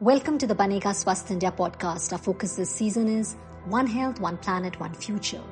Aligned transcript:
Welcome 0.00 0.38
to 0.38 0.46
the 0.46 0.54
Banega 0.54 0.94
Swasth 0.94 1.28
India 1.32 1.50
podcast. 1.50 2.12
Our 2.12 2.18
focus 2.18 2.54
this 2.54 2.70
season 2.70 3.08
is 3.08 3.34
One 3.64 3.88
Health, 3.88 4.20
One 4.20 4.36
Planet, 4.36 4.78
One 4.78 4.94
Future. 4.94 5.42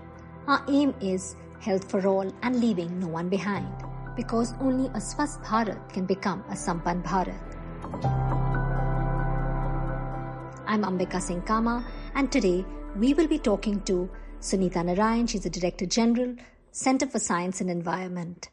Our 0.47 0.65
aim 0.69 0.95
is 1.01 1.35
health 1.59 1.91
for 1.91 2.07
all 2.07 2.33
and 2.43 2.61
leaving 2.61 3.01
no 3.01 3.09
one 3.09 3.29
behind 3.29 3.67
because 4.15 4.55
only 4.61 4.87
a 4.91 5.01
Swasth 5.01 5.45
Bharat 5.45 5.93
can 5.93 6.07
become 6.07 6.45
a 6.49 6.53
Sampan 6.55 7.03
Bharat. 7.03 7.43
I'm 10.65 10.85
Ambika 10.85 11.21
Singh 11.21 11.43
Kama 11.43 11.85
and 12.15 12.31
today 12.31 12.65
we 12.95 13.15
will 13.15 13.27
be 13.27 13.41
talking 13.41 13.81
to 13.81 14.09
Sunita 14.41 14.85
Narain. 14.85 15.29
She's 15.29 15.43
the 15.43 15.51
Director 15.51 15.87
General, 15.87 16.37
Center 16.71 17.09
for 17.09 17.19
Science 17.19 17.61
and 17.61 17.69
Environment. 17.69 18.49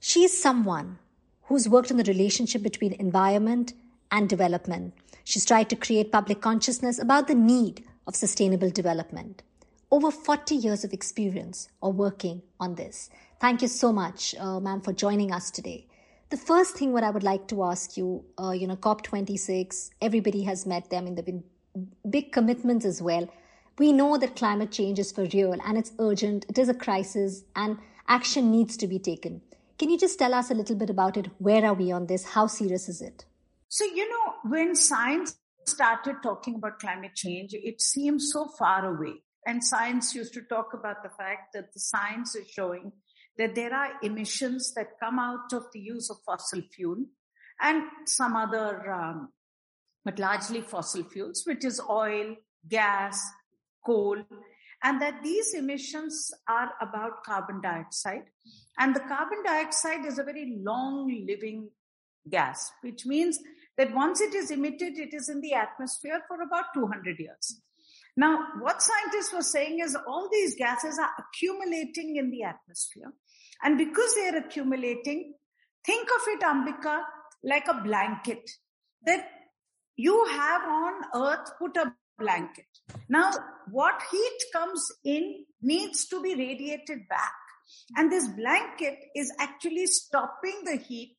She 0.00 0.24
is 0.24 0.42
someone 0.42 0.98
who's 1.44 1.68
worked 1.68 1.92
on 1.92 1.98
the 1.98 2.02
relationship 2.12 2.64
between 2.64 2.94
environment 2.94 3.74
and 4.10 4.28
development. 4.28 4.94
She's 5.24 5.44
tried 5.44 5.68
to 5.70 5.76
create 5.76 6.12
public 6.12 6.40
consciousness 6.40 6.98
about 6.98 7.28
the 7.28 7.34
need 7.34 7.84
of 8.06 8.16
sustainable 8.16 8.70
development. 8.70 9.42
Over 9.90 10.10
40 10.10 10.54
years 10.54 10.84
of 10.84 10.92
experience 10.92 11.68
of 11.82 11.96
working 11.96 12.42
on 12.60 12.74
this. 12.74 13.10
Thank 13.40 13.62
you 13.62 13.68
so 13.68 13.92
much, 13.92 14.34
uh, 14.38 14.60
ma'am, 14.60 14.80
for 14.80 14.92
joining 14.92 15.32
us 15.32 15.50
today. 15.50 15.86
The 16.30 16.36
first 16.36 16.76
thing 16.76 16.92
what 16.92 17.04
I 17.04 17.10
would 17.10 17.22
like 17.22 17.48
to 17.48 17.64
ask 17.64 17.96
you, 17.96 18.24
uh, 18.38 18.50
you 18.50 18.66
know, 18.66 18.76
COP26, 18.76 19.90
everybody 20.02 20.42
has 20.42 20.66
met 20.66 20.90
them. 20.90 21.04
I 21.04 21.04
mean, 21.04 21.14
there 21.14 21.24
have 21.24 21.26
been 21.26 21.44
big 22.10 22.32
commitments 22.32 22.84
as 22.84 23.00
well. 23.00 23.28
We 23.78 23.92
know 23.92 24.18
that 24.18 24.36
climate 24.36 24.72
change 24.72 24.98
is 24.98 25.12
for 25.12 25.24
real 25.32 25.52
and 25.64 25.78
it's 25.78 25.92
urgent. 25.98 26.44
It 26.48 26.58
is 26.58 26.68
a 26.68 26.74
crisis 26.74 27.44
and 27.54 27.78
action 28.08 28.50
needs 28.50 28.76
to 28.78 28.86
be 28.86 28.98
taken. 28.98 29.40
Can 29.78 29.90
you 29.90 29.98
just 29.98 30.18
tell 30.18 30.34
us 30.34 30.50
a 30.50 30.54
little 30.54 30.76
bit 30.76 30.90
about 30.90 31.16
it? 31.16 31.28
Where 31.38 31.64
are 31.64 31.74
we 31.74 31.92
on 31.92 32.06
this? 32.06 32.24
How 32.24 32.46
serious 32.46 32.88
is 32.88 33.00
it? 33.00 33.24
So, 33.68 33.84
you 33.84 34.08
know, 34.08 34.34
when 34.50 34.74
science 34.74 35.38
started 35.66 36.16
talking 36.22 36.56
about 36.56 36.78
climate 36.78 37.14
change, 37.14 37.50
it 37.52 37.80
seemed 37.80 38.22
so 38.22 38.48
far 38.58 38.94
away. 38.94 39.14
And 39.46 39.62
science 39.62 40.14
used 40.14 40.34
to 40.34 40.42
talk 40.42 40.72
about 40.74 41.02
the 41.02 41.10
fact 41.10 41.52
that 41.54 41.72
the 41.72 41.80
science 41.80 42.34
is 42.34 42.48
showing 42.48 42.92
that 43.36 43.54
there 43.54 43.72
are 43.72 43.92
emissions 44.02 44.74
that 44.74 44.98
come 45.00 45.18
out 45.18 45.52
of 45.52 45.64
the 45.72 45.80
use 45.80 46.10
of 46.10 46.16
fossil 46.24 46.62
fuel 46.74 46.96
and 47.60 47.82
some 48.06 48.36
other, 48.36 48.90
um, 48.90 49.28
but 50.04 50.18
largely 50.18 50.60
fossil 50.60 51.04
fuels, 51.04 51.42
which 51.46 51.64
is 51.64 51.80
oil, 51.88 52.34
gas, 52.68 53.22
coal, 53.84 54.16
and 54.82 55.00
that 55.00 55.22
these 55.22 55.54
emissions 55.54 56.32
are 56.48 56.70
about 56.80 57.24
carbon 57.24 57.60
dioxide. 57.60 58.24
And 58.78 58.94
the 58.94 59.00
carbon 59.00 59.42
dioxide 59.44 60.04
is 60.04 60.18
a 60.18 60.24
very 60.24 60.58
long 60.60 61.24
living 61.26 61.70
gas, 62.28 62.70
which 62.82 63.06
means 63.06 63.38
that 63.78 63.94
once 63.94 64.20
it 64.20 64.34
is 64.34 64.50
emitted, 64.50 64.98
it 64.98 65.14
is 65.14 65.28
in 65.28 65.40
the 65.40 65.54
atmosphere 65.54 66.20
for 66.28 66.42
about 66.42 66.74
200 66.74 67.18
years. 67.18 67.60
Now, 68.16 68.46
what 68.60 68.82
scientists 68.82 69.32
were 69.32 69.42
saying 69.42 69.78
is 69.78 69.96
all 70.06 70.28
these 70.30 70.56
gases 70.56 70.98
are 70.98 71.10
accumulating 71.18 72.16
in 72.16 72.30
the 72.30 72.42
atmosphere. 72.42 73.12
And 73.62 73.78
because 73.78 74.14
they 74.16 74.28
are 74.28 74.38
accumulating, 74.38 75.34
think 75.86 76.08
of 76.08 76.22
it, 76.26 76.40
Ambika, 76.40 77.02
like 77.44 77.68
a 77.68 77.80
blanket 77.80 78.50
that 79.06 79.24
you 79.96 80.26
have 80.26 80.62
on 80.62 80.94
earth, 81.14 81.48
put 81.60 81.76
a 81.76 81.94
blanket. 82.18 82.66
Now, 83.08 83.30
what 83.70 84.02
heat 84.10 84.38
comes 84.52 84.84
in 85.04 85.44
needs 85.62 86.08
to 86.08 86.20
be 86.20 86.34
radiated 86.34 87.08
back. 87.08 87.32
And 87.96 88.10
this 88.10 88.26
blanket 88.26 88.98
is 89.14 89.32
actually 89.38 89.86
stopping 89.86 90.62
the 90.64 90.76
heat 90.76 91.18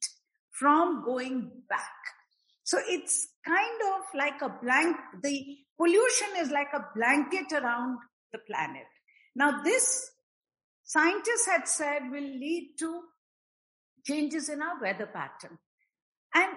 from 0.51 1.05
going 1.05 1.51
back. 1.69 2.18
So 2.69 2.77
it's 2.87 3.27
kind 3.43 3.81
of 3.95 4.01
like 4.13 4.43
a 4.43 4.55
blank, 4.63 4.95
the 5.23 5.57
pollution 5.75 6.27
is 6.37 6.51
like 6.51 6.67
a 6.71 6.85
blanket 6.95 7.51
around 7.51 7.97
the 8.31 8.37
planet. 8.45 8.85
Now 9.35 9.63
this 9.63 10.11
scientists 10.83 11.47
had 11.47 11.67
said 11.67 12.11
will 12.11 12.21
lead 12.21 12.75
to 12.77 13.01
changes 14.05 14.49
in 14.49 14.61
our 14.61 14.79
weather 14.79 15.07
pattern. 15.07 15.57
And 16.35 16.51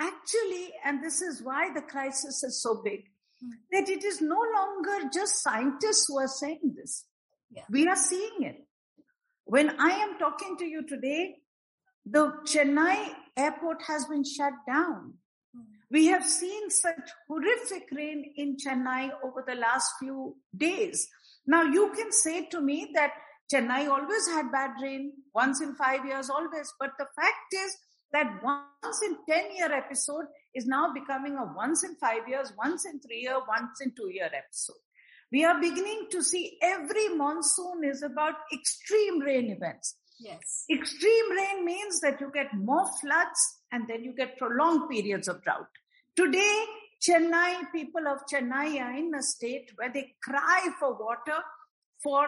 actually, 0.00 0.72
and 0.86 1.04
this 1.04 1.20
is 1.20 1.42
why 1.42 1.70
the 1.74 1.82
crisis 1.82 2.42
is 2.42 2.62
so 2.62 2.80
big, 2.82 3.00
mm. 3.44 3.50
that 3.72 3.90
it 3.90 4.02
is 4.02 4.22
no 4.22 4.40
longer 4.56 5.10
just 5.12 5.42
scientists 5.42 6.06
who 6.08 6.18
are 6.18 6.28
saying 6.28 6.74
this. 6.74 7.04
Yeah. 7.50 7.64
We 7.68 7.86
are 7.88 7.96
seeing 7.96 8.44
it. 8.44 8.64
When 9.44 9.68
I 9.68 9.98
am 9.98 10.18
talking 10.18 10.56
to 10.56 10.64
you 10.64 10.86
today, 10.86 11.36
the 12.10 12.32
Chennai 12.44 13.14
airport 13.36 13.82
has 13.86 14.04
been 14.06 14.24
shut 14.24 14.52
down. 14.66 15.14
Hmm. 15.54 15.62
We 15.90 16.06
have 16.06 16.24
seen 16.24 16.70
such 16.70 17.10
horrific 17.28 17.88
rain 17.92 18.32
in 18.36 18.56
Chennai 18.56 19.10
over 19.24 19.44
the 19.46 19.54
last 19.54 19.92
few 20.00 20.36
days. 20.56 21.06
Now 21.46 21.62
you 21.62 21.92
can 21.94 22.10
say 22.10 22.46
to 22.46 22.60
me 22.60 22.90
that 22.94 23.12
Chennai 23.52 23.88
always 23.88 24.28
had 24.28 24.52
bad 24.52 24.70
rain, 24.82 25.12
once 25.34 25.60
in 25.60 25.74
five 25.74 26.04
years, 26.04 26.30
always. 26.30 26.72
But 26.78 26.90
the 26.98 27.06
fact 27.16 27.54
is 27.54 27.76
that 28.12 28.42
once 28.42 29.02
in 29.02 29.16
10 29.28 29.56
year 29.56 29.72
episode 29.72 30.26
is 30.54 30.66
now 30.66 30.92
becoming 30.92 31.36
a 31.36 31.52
once 31.56 31.84
in 31.84 31.94
five 31.96 32.28
years, 32.28 32.52
once 32.58 32.86
in 32.86 33.00
three 33.00 33.20
year, 33.22 33.38
once 33.48 33.80
in 33.80 33.92
two 33.96 34.10
year 34.12 34.30
episode. 34.32 34.82
We 35.32 35.44
are 35.44 35.60
beginning 35.60 36.08
to 36.10 36.22
see 36.22 36.58
every 36.60 37.08
monsoon 37.10 37.84
is 37.84 38.02
about 38.02 38.34
extreme 38.52 39.20
rain 39.20 39.50
events. 39.50 39.96
Yes. 40.20 40.64
Extreme 40.70 41.32
rain 41.32 41.64
means 41.64 42.00
that 42.00 42.20
you 42.20 42.30
get 42.32 42.48
more 42.54 42.86
floods 43.00 43.40
and 43.72 43.88
then 43.88 44.04
you 44.04 44.14
get 44.14 44.36
prolonged 44.36 44.90
periods 44.90 45.28
of 45.28 45.42
drought. 45.42 45.68
Today, 46.14 46.64
Chennai, 47.02 47.72
people 47.72 48.06
of 48.06 48.18
Chennai 48.30 48.80
are 48.82 48.94
in 48.94 49.14
a 49.14 49.22
state 49.22 49.70
where 49.76 49.90
they 49.92 50.14
cry 50.22 50.68
for 50.78 50.92
water 50.92 51.40
for 52.02 52.26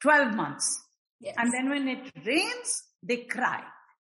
12 0.00 0.34
months. 0.34 0.82
Yes. 1.20 1.34
And 1.36 1.52
then 1.52 1.68
when 1.68 1.88
it 1.88 2.10
rains, 2.24 2.84
they 3.02 3.18
cry. 3.18 3.62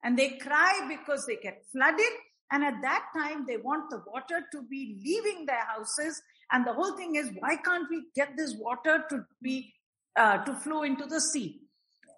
And 0.03 0.17
they 0.17 0.37
cry 0.37 0.87
because 0.87 1.25
they 1.25 1.37
get 1.37 1.63
flooded. 1.71 2.13
And 2.51 2.63
at 2.63 2.75
that 2.83 3.05
time, 3.17 3.45
they 3.47 3.57
want 3.57 3.89
the 3.89 4.03
water 4.05 4.45
to 4.51 4.61
be 4.69 4.99
leaving 5.03 5.47
their 5.47 5.65
houses. 5.65 6.21
And 6.51 6.65
the 6.65 6.73
whole 6.73 6.95
thing 6.95 7.15
is, 7.15 7.31
why 7.39 7.55
can't 7.57 7.89
we 7.89 8.03
get 8.15 8.37
this 8.37 8.55
water 8.57 9.03
to 9.09 9.25
be, 9.41 9.73
uh, 10.15 10.43
to 10.45 10.53
flow 10.53 10.83
into 10.83 11.07
the 11.07 11.19
sea? 11.19 11.66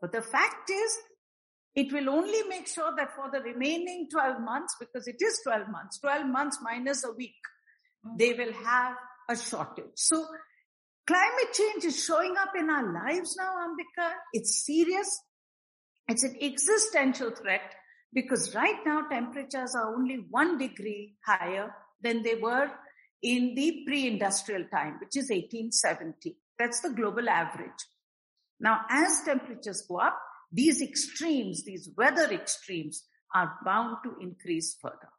But 0.02 0.12
the 0.12 0.22
fact 0.22 0.70
is, 0.70 0.98
it 1.76 1.94
will 1.94 2.10
only 2.10 2.44
make 2.50 2.68
sure 2.68 2.94
that 2.98 3.16
for 3.16 3.30
the 3.32 3.42
remaining 3.42 4.08
12 4.12 4.42
months, 4.42 4.76
because 4.80 5.08
it 5.08 5.18
is 5.22 5.40
12 5.44 5.70
months, 5.70 6.00
12 6.00 6.26
months 6.28 6.58
minus 6.62 7.04
a 7.04 7.12
week, 7.12 7.36
mm-hmm. 8.06 8.18
they 8.18 8.34
will 8.34 8.54
have 8.54 8.96
a 9.30 9.38
shortage. 9.38 9.96
So 9.96 10.26
climate 11.06 11.54
change 11.54 11.86
is 11.86 12.04
showing 12.04 12.36
up 12.40 12.52
in 12.58 12.70
our 12.70 12.92
lives 12.92 13.36
now, 13.38 13.54
Ambika. 13.66 14.12
It's 14.34 14.66
serious. 14.66 15.22
It's 16.08 16.24
an 16.24 16.36
existential 16.42 17.32
threat 17.32 17.74
because 18.14 18.56
right 18.56 18.80
now 18.86 19.08
temperatures 19.08 19.76
are 19.76 19.94
only 19.96 20.26
one 20.30 20.58
degree 20.58 21.16
higher 21.26 21.72
than 22.02 22.24
they 22.24 22.36
were 22.36 22.72
in 23.22 23.54
the 23.56 23.84
pre-industrial 23.86 24.66
time, 24.74 24.98
which 25.00 25.16
is 25.16 25.30
1870. 25.30 26.36
That's 26.58 26.80
the 26.82 26.90
global 26.90 27.30
average. 27.30 27.86
Now, 28.60 28.82
as 28.90 29.22
temperatures 29.24 29.86
go 29.88 29.98
up, 29.98 30.20
these 30.52 30.82
extremes, 30.82 31.64
these 31.64 31.90
weather 31.96 32.32
extremes 32.32 33.04
are 33.34 33.58
bound 33.64 33.98
to 34.04 34.16
increase 34.20 34.76
further. 34.82 35.10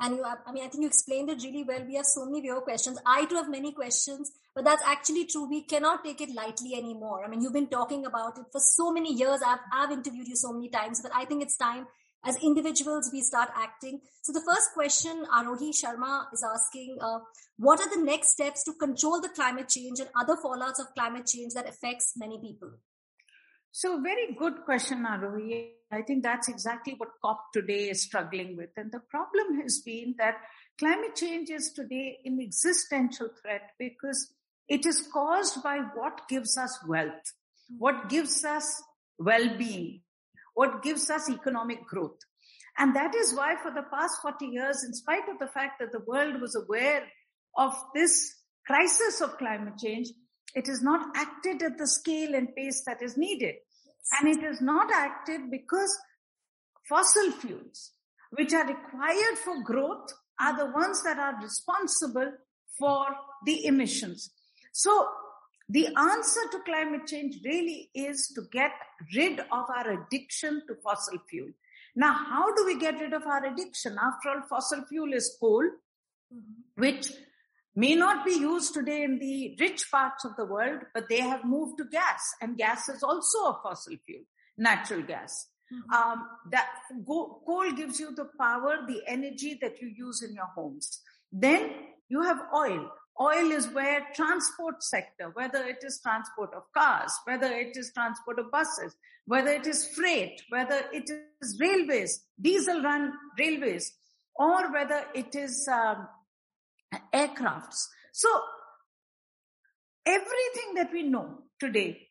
And 0.00 0.16
you, 0.16 0.24
I 0.24 0.50
mean, 0.50 0.64
I 0.64 0.68
think 0.68 0.82
you 0.82 0.88
explained 0.88 1.30
it 1.30 1.44
really 1.44 1.62
well. 1.62 1.84
We 1.86 1.94
have 1.94 2.06
so 2.06 2.24
many 2.24 2.40
viewer 2.40 2.60
questions. 2.60 2.98
I 3.06 3.24
too 3.24 3.36
have 3.36 3.48
many 3.48 3.70
questions, 3.72 4.32
but 4.52 4.64
that's 4.64 4.82
actually 4.84 5.26
true. 5.26 5.48
We 5.48 5.62
cannot 5.62 6.04
take 6.04 6.20
it 6.20 6.34
lightly 6.34 6.74
anymore. 6.74 7.24
I 7.24 7.28
mean, 7.28 7.40
you've 7.40 7.52
been 7.52 7.68
talking 7.68 8.04
about 8.04 8.36
it 8.36 8.46
for 8.50 8.60
so 8.60 8.90
many 8.90 9.14
years. 9.14 9.40
I've, 9.46 9.60
I've 9.72 9.92
interviewed 9.92 10.26
you 10.26 10.34
so 10.34 10.52
many 10.52 10.70
times, 10.70 11.00
but 11.00 11.12
I 11.14 11.24
think 11.24 11.44
it's 11.44 11.56
time 11.56 11.86
as 12.24 12.36
individuals 12.42 13.10
we 13.12 13.20
start 13.20 13.50
acting. 13.56 14.00
So 14.22 14.32
the 14.32 14.42
first 14.46 14.72
question 14.74 15.24
Arohi 15.34 15.70
Sharma 15.70 16.26
is 16.32 16.44
asking, 16.44 16.98
uh, 17.00 17.18
what 17.58 17.80
are 17.80 17.90
the 17.90 18.02
next 18.04 18.32
steps 18.32 18.64
to 18.64 18.72
control 18.74 19.20
the 19.20 19.28
climate 19.28 19.68
change 19.68 20.00
and 20.00 20.08
other 20.18 20.36
fallouts 20.36 20.80
of 20.80 20.94
climate 20.94 21.26
change 21.26 21.54
that 21.54 21.68
affects 21.68 22.14
many 22.16 22.38
people? 22.38 22.72
So 23.74 24.00
very 24.02 24.34
good 24.38 24.64
question, 24.66 25.06
Arohi. 25.06 25.70
I 25.90 26.02
think 26.02 26.22
that's 26.22 26.48
exactly 26.48 26.94
what 26.98 27.08
COP 27.22 27.52
today 27.54 27.88
is 27.88 28.02
struggling 28.02 28.54
with. 28.56 28.68
And 28.76 28.92
the 28.92 29.00
problem 29.00 29.62
has 29.62 29.80
been 29.80 30.14
that 30.18 30.34
climate 30.78 31.16
change 31.16 31.48
is 31.48 31.72
today 31.72 32.18
an 32.26 32.38
existential 32.40 33.28
threat 33.40 33.70
because 33.78 34.32
it 34.68 34.84
is 34.84 35.08
caused 35.10 35.62
by 35.62 35.78
what 35.94 36.28
gives 36.28 36.58
us 36.58 36.78
wealth, 36.86 37.32
what 37.78 38.10
gives 38.10 38.44
us 38.44 38.82
well-being, 39.18 40.01
what 40.54 40.82
gives 40.82 41.10
us 41.10 41.30
economic 41.30 41.84
growth. 41.86 42.18
And 42.78 42.96
that 42.96 43.14
is 43.14 43.34
why 43.34 43.56
for 43.62 43.70
the 43.70 43.84
past 43.92 44.22
40 44.22 44.46
years, 44.46 44.84
in 44.84 44.94
spite 44.94 45.28
of 45.28 45.38
the 45.38 45.46
fact 45.46 45.80
that 45.80 45.92
the 45.92 46.04
world 46.06 46.40
was 46.40 46.54
aware 46.56 47.04
of 47.56 47.74
this 47.94 48.34
crisis 48.66 49.20
of 49.20 49.36
climate 49.38 49.74
change, 49.78 50.08
it 50.54 50.66
has 50.66 50.82
not 50.82 51.06
acted 51.16 51.62
at 51.62 51.78
the 51.78 51.86
scale 51.86 52.34
and 52.34 52.54
pace 52.54 52.82
that 52.86 53.02
is 53.02 53.16
needed. 53.16 53.56
And 54.18 54.28
it 54.28 54.42
is 54.42 54.60
not 54.60 54.90
acted 54.92 55.50
because 55.50 55.96
fossil 56.88 57.30
fuels, 57.32 57.92
which 58.32 58.52
are 58.52 58.66
required 58.66 59.38
for 59.44 59.62
growth, 59.62 60.12
are 60.40 60.56
the 60.56 60.72
ones 60.72 61.02
that 61.04 61.18
are 61.18 61.40
responsible 61.42 62.32
for 62.78 63.06
the 63.44 63.66
emissions. 63.66 64.30
So 64.72 65.08
the 65.68 65.86
answer 65.96 66.40
to 66.50 66.58
climate 66.64 67.06
change 67.06 67.36
really 67.44 67.90
is 67.94 68.28
to 68.34 68.42
get 68.52 68.72
rid 69.14 69.40
of 69.40 69.70
our 69.70 69.90
addiction 69.90 70.62
to 70.68 70.74
fossil 70.82 71.18
fuel. 71.30 71.50
Now, 71.94 72.12
how 72.12 72.54
do 72.54 72.64
we 72.64 72.78
get 72.78 73.00
rid 73.00 73.12
of 73.12 73.22
our 73.26 73.44
addiction? 73.44 73.96
After 74.00 74.30
all, 74.30 74.42
fossil 74.48 74.84
fuel 74.88 75.12
is 75.12 75.36
coal, 75.38 75.64
which 76.76 77.12
may 77.74 77.94
not 77.94 78.24
be 78.24 78.32
used 78.32 78.74
today 78.74 79.02
in 79.02 79.18
the 79.18 79.56
rich 79.60 79.90
parts 79.90 80.24
of 80.24 80.36
the 80.36 80.44
world, 80.44 80.80
but 80.94 81.08
they 81.08 81.20
have 81.20 81.44
moved 81.44 81.78
to 81.78 81.84
gas, 81.84 82.34
and 82.40 82.56
gas 82.56 82.88
is 82.88 83.02
also 83.02 83.38
a 83.46 83.60
fossil 83.62 83.96
fuel, 84.04 84.22
natural 84.56 85.02
gas. 85.02 85.48
Mm-hmm. 85.72 85.92
Um, 85.92 86.28
that 86.50 86.68
go, 87.06 87.40
coal 87.46 87.72
gives 87.72 87.98
you 87.98 88.14
the 88.14 88.28
power, 88.38 88.78
the 88.86 89.02
energy 89.06 89.58
that 89.62 89.80
you 89.80 89.88
use 89.88 90.22
in 90.22 90.34
your 90.34 90.48
homes. 90.54 91.00
Then 91.30 91.70
you 92.08 92.22
have 92.22 92.40
oil. 92.54 92.90
Oil 93.20 93.52
is 93.52 93.68
where 93.68 94.06
transport 94.14 94.82
sector, 94.82 95.30
whether 95.34 95.62
it 95.64 95.78
is 95.82 96.00
transport 96.02 96.54
of 96.54 96.62
cars, 96.76 97.12
whether 97.24 97.46
it 97.46 97.76
is 97.76 97.92
transport 97.92 98.38
of 98.38 98.50
buses, 98.50 98.94
whether 99.26 99.50
it 99.50 99.66
is 99.66 99.86
freight, 99.94 100.42
whether 100.48 100.82
it 100.92 101.10
is 101.42 101.58
railways, 101.60 102.24
diesel 102.40 102.82
run 102.82 103.12
railways, 103.38 103.92
or 104.34 104.72
whether 104.72 105.04
it 105.14 105.34
is 105.34 105.68
um, 105.70 106.08
aircrafts. 107.14 107.86
So 108.12 108.28
everything 110.06 110.74
that 110.76 110.90
we 110.92 111.02
know 111.02 111.38
today 111.60 112.08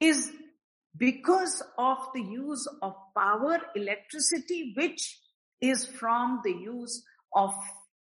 is 0.00 0.32
because 0.96 1.62
of 1.78 1.98
the 2.14 2.22
use 2.22 2.68
of 2.82 2.94
power, 3.16 3.60
electricity, 3.74 4.74
which 4.76 5.18
is 5.60 5.86
from 5.86 6.40
the 6.44 6.52
use 6.52 7.02
of 7.34 7.54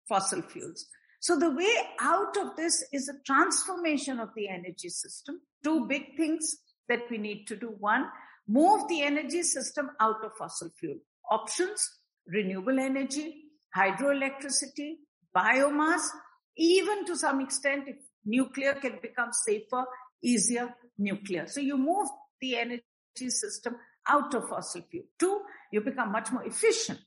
fossil 0.08 0.42
fuels. 0.42 0.86
So 1.20 1.38
the 1.38 1.50
way 1.50 1.74
out 2.00 2.36
of 2.38 2.56
this 2.56 2.82
is 2.92 3.08
a 3.08 3.22
transformation 3.26 4.20
of 4.20 4.30
the 4.34 4.48
energy 4.48 4.88
system. 4.88 5.40
Two 5.62 5.86
big 5.86 6.16
things 6.16 6.56
that 6.88 7.00
we 7.10 7.18
need 7.18 7.46
to 7.48 7.56
do. 7.56 7.74
One, 7.78 8.06
move 8.48 8.88
the 8.88 9.02
energy 9.02 9.42
system 9.42 9.90
out 10.00 10.24
of 10.24 10.32
fossil 10.38 10.70
fuel. 10.78 10.96
Options, 11.30 11.88
renewable 12.26 12.78
energy, 12.78 13.34
hydroelectricity, 13.76 14.94
biomass, 15.36 16.08
even 16.56 17.04
to 17.04 17.16
some 17.16 17.40
extent, 17.40 17.84
if 17.86 17.96
nuclear 18.24 18.74
can 18.74 18.98
become 19.02 19.30
safer, 19.32 19.84
easier, 20.22 20.74
nuclear. 20.98 21.46
So 21.46 21.60
you 21.60 21.76
move 21.76 22.08
the 22.40 22.56
energy 22.56 22.82
system 23.28 23.76
out 24.08 24.34
of 24.34 24.48
fossil 24.48 24.82
fuel. 24.90 25.04
Two, 25.18 25.40
you 25.70 25.82
become 25.82 26.12
much 26.12 26.32
more 26.32 26.44
efficient. 26.44 27.00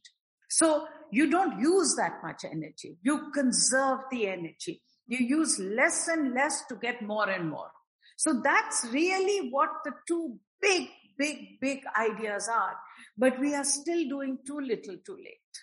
So 0.50 0.86
you 1.13 1.30
don't 1.30 1.60
use 1.60 1.95
that 1.98 2.21
much 2.24 2.44
energy. 2.44 2.98
You 3.04 3.31
conserve 3.31 4.00
the 4.12 4.27
energy. 4.27 4.81
You 5.06 5.19
use 5.38 5.60
less 5.60 6.07
and 6.07 6.33
less 6.33 6.63
to 6.69 6.75
get 6.75 7.01
more 7.01 7.30
and 7.30 7.50
more. 7.50 7.69
So 8.18 8.42
that's 8.44 8.86
really 8.92 9.50
what 9.51 9.69
the 9.86 9.92
two 10.07 10.39
big, 10.60 10.88
big, 11.18 11.60
big 11.62 11.81
ideas 12.00 12.50
are. 12.51 12.75
But 13.15 13.39
we 13.39 13.54
are 13.54 13.63
still 13.63 14.07
doing 14.10 14.39
too 14.45 14.60
little 14.60 14.98
too 15.06 15.18
late. 15.18 15.54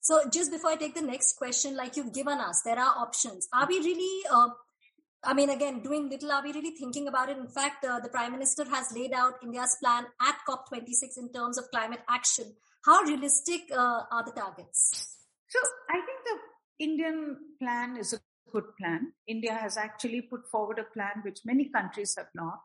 So 0.00 0.28
just 0.30 0.50
before 0.50 0.70
I 0.70 0.76
take 0.76 0.94
the 0.94 1.02
next 1.02 1.36
question, 1.36 1.76
like 1.76 1.96
you've 1.96 2.12
given 2.12 2.38
us, 2.38 2.62
there 2.64 2.78
are 2.78 2.94
options. 2.98 3.48
Are 3.52 3.66
we 3.66 3.78
really, 3.78 4.24
uh, 4.30 4.48
I 5.24 5.32
mean, 5.32 5.50
again, 5.50 5.82
doing 5.82 6.10
little, 6.10 6.32
are 6.32 6.42
we 6.42 6.52
really 6.52 6.70
thinking 6.70 7.08
about 7.08 7.30
it? 7.30 7.38
In 7.38 7.48
fact, 7.48 7.84
uh, 7.84 8.00
the 8.00 8.08
Prime 8.08 8.32
Minister 8.32 8.64
has 8.64 8.92
laid 8.94 9.12
out 9.12 9.34
India's 9.42 9.76
plan 9.82 10.04
at 10.20 10.36
COP26 10.48 11.18
in 11.18 11.32
terms 11.32 11.56
of 11.56 11.70
climate 11.70 12.00
action. 12.08 12.54
How 12.84 13.02
realistic 13.02 13.62
uh, 13.72 14.02
are 14.10 14.24
the 14.24 14.32
targets? 14.32 15.16
So 15.48 15.58
I 15.90 15.94
think 15.94 16.18
the 16.24 16.84
Indian 16.84 17.36
plan 17.60 17.96
is 17.96 18.12
a 18.12 18.20
good 18.52 18.64
plan. 18.80 19.12
India 19.26 19.52
has 19.52 19.76
actually 19.76 20.22
put 20.22 20.46
forward 20.50 20.78
a 20.78 20.92
plan 20.94 21.22
which 21.22 21.40
many 21.44 21.68
countries 21.68 22.14
have 22.16 22.28
not 22.34 22.60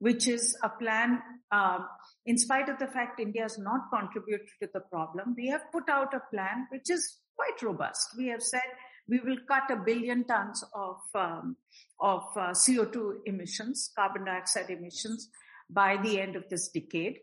which 0.00 0.26
is 0.26 0.56
a 0.64 0.68
plan, 0.68 1.20
um, 1.52 1.86
in 2.24 2.36
spite 2.38 2.68
of 2.68 2.78
the 2.78 2.86
fact 2.86 3.20
India 3.20 3.42
has 3.42 3.58
not 3.58 3.90
contributed 3.92 4.48
to 4.60 4.68
the 4.72 4.80
problem, 4.80 5.34
we 5.36 5.48
have 5.48 5.60
put 5.70 5.88
out 5.88 6.14
a 6.14 6.22
plan 6.34 6.66
which 6.70 6.90
is 6.90 7.18
quite 7.36 7.62
robust. 7.62 8.08
We 8.16 8.28
have 8.28 8.42
said 8.42 8.62
we 9.08 9.20
will 9.20 9.36
cut 9.46 9.70
a 9.70 9.76
billion 9.76 10.24
tons 10.24 10.64
of, 10.74 10.96
um, 11.14 11.56
of 12.00 12.22
uh, 12.34 12.50
CO2 12.52 13.18
emissions, 13.26 13.90
carbon 13.94 14.24
dioxide 14.24 14.70
emissions 14.70 15.28
by 15.68 15.98
the 16.02 16.18
end 16.18 16.34
of 16.34 16.48
this 16.48 16.68
decade. 16.68 17.18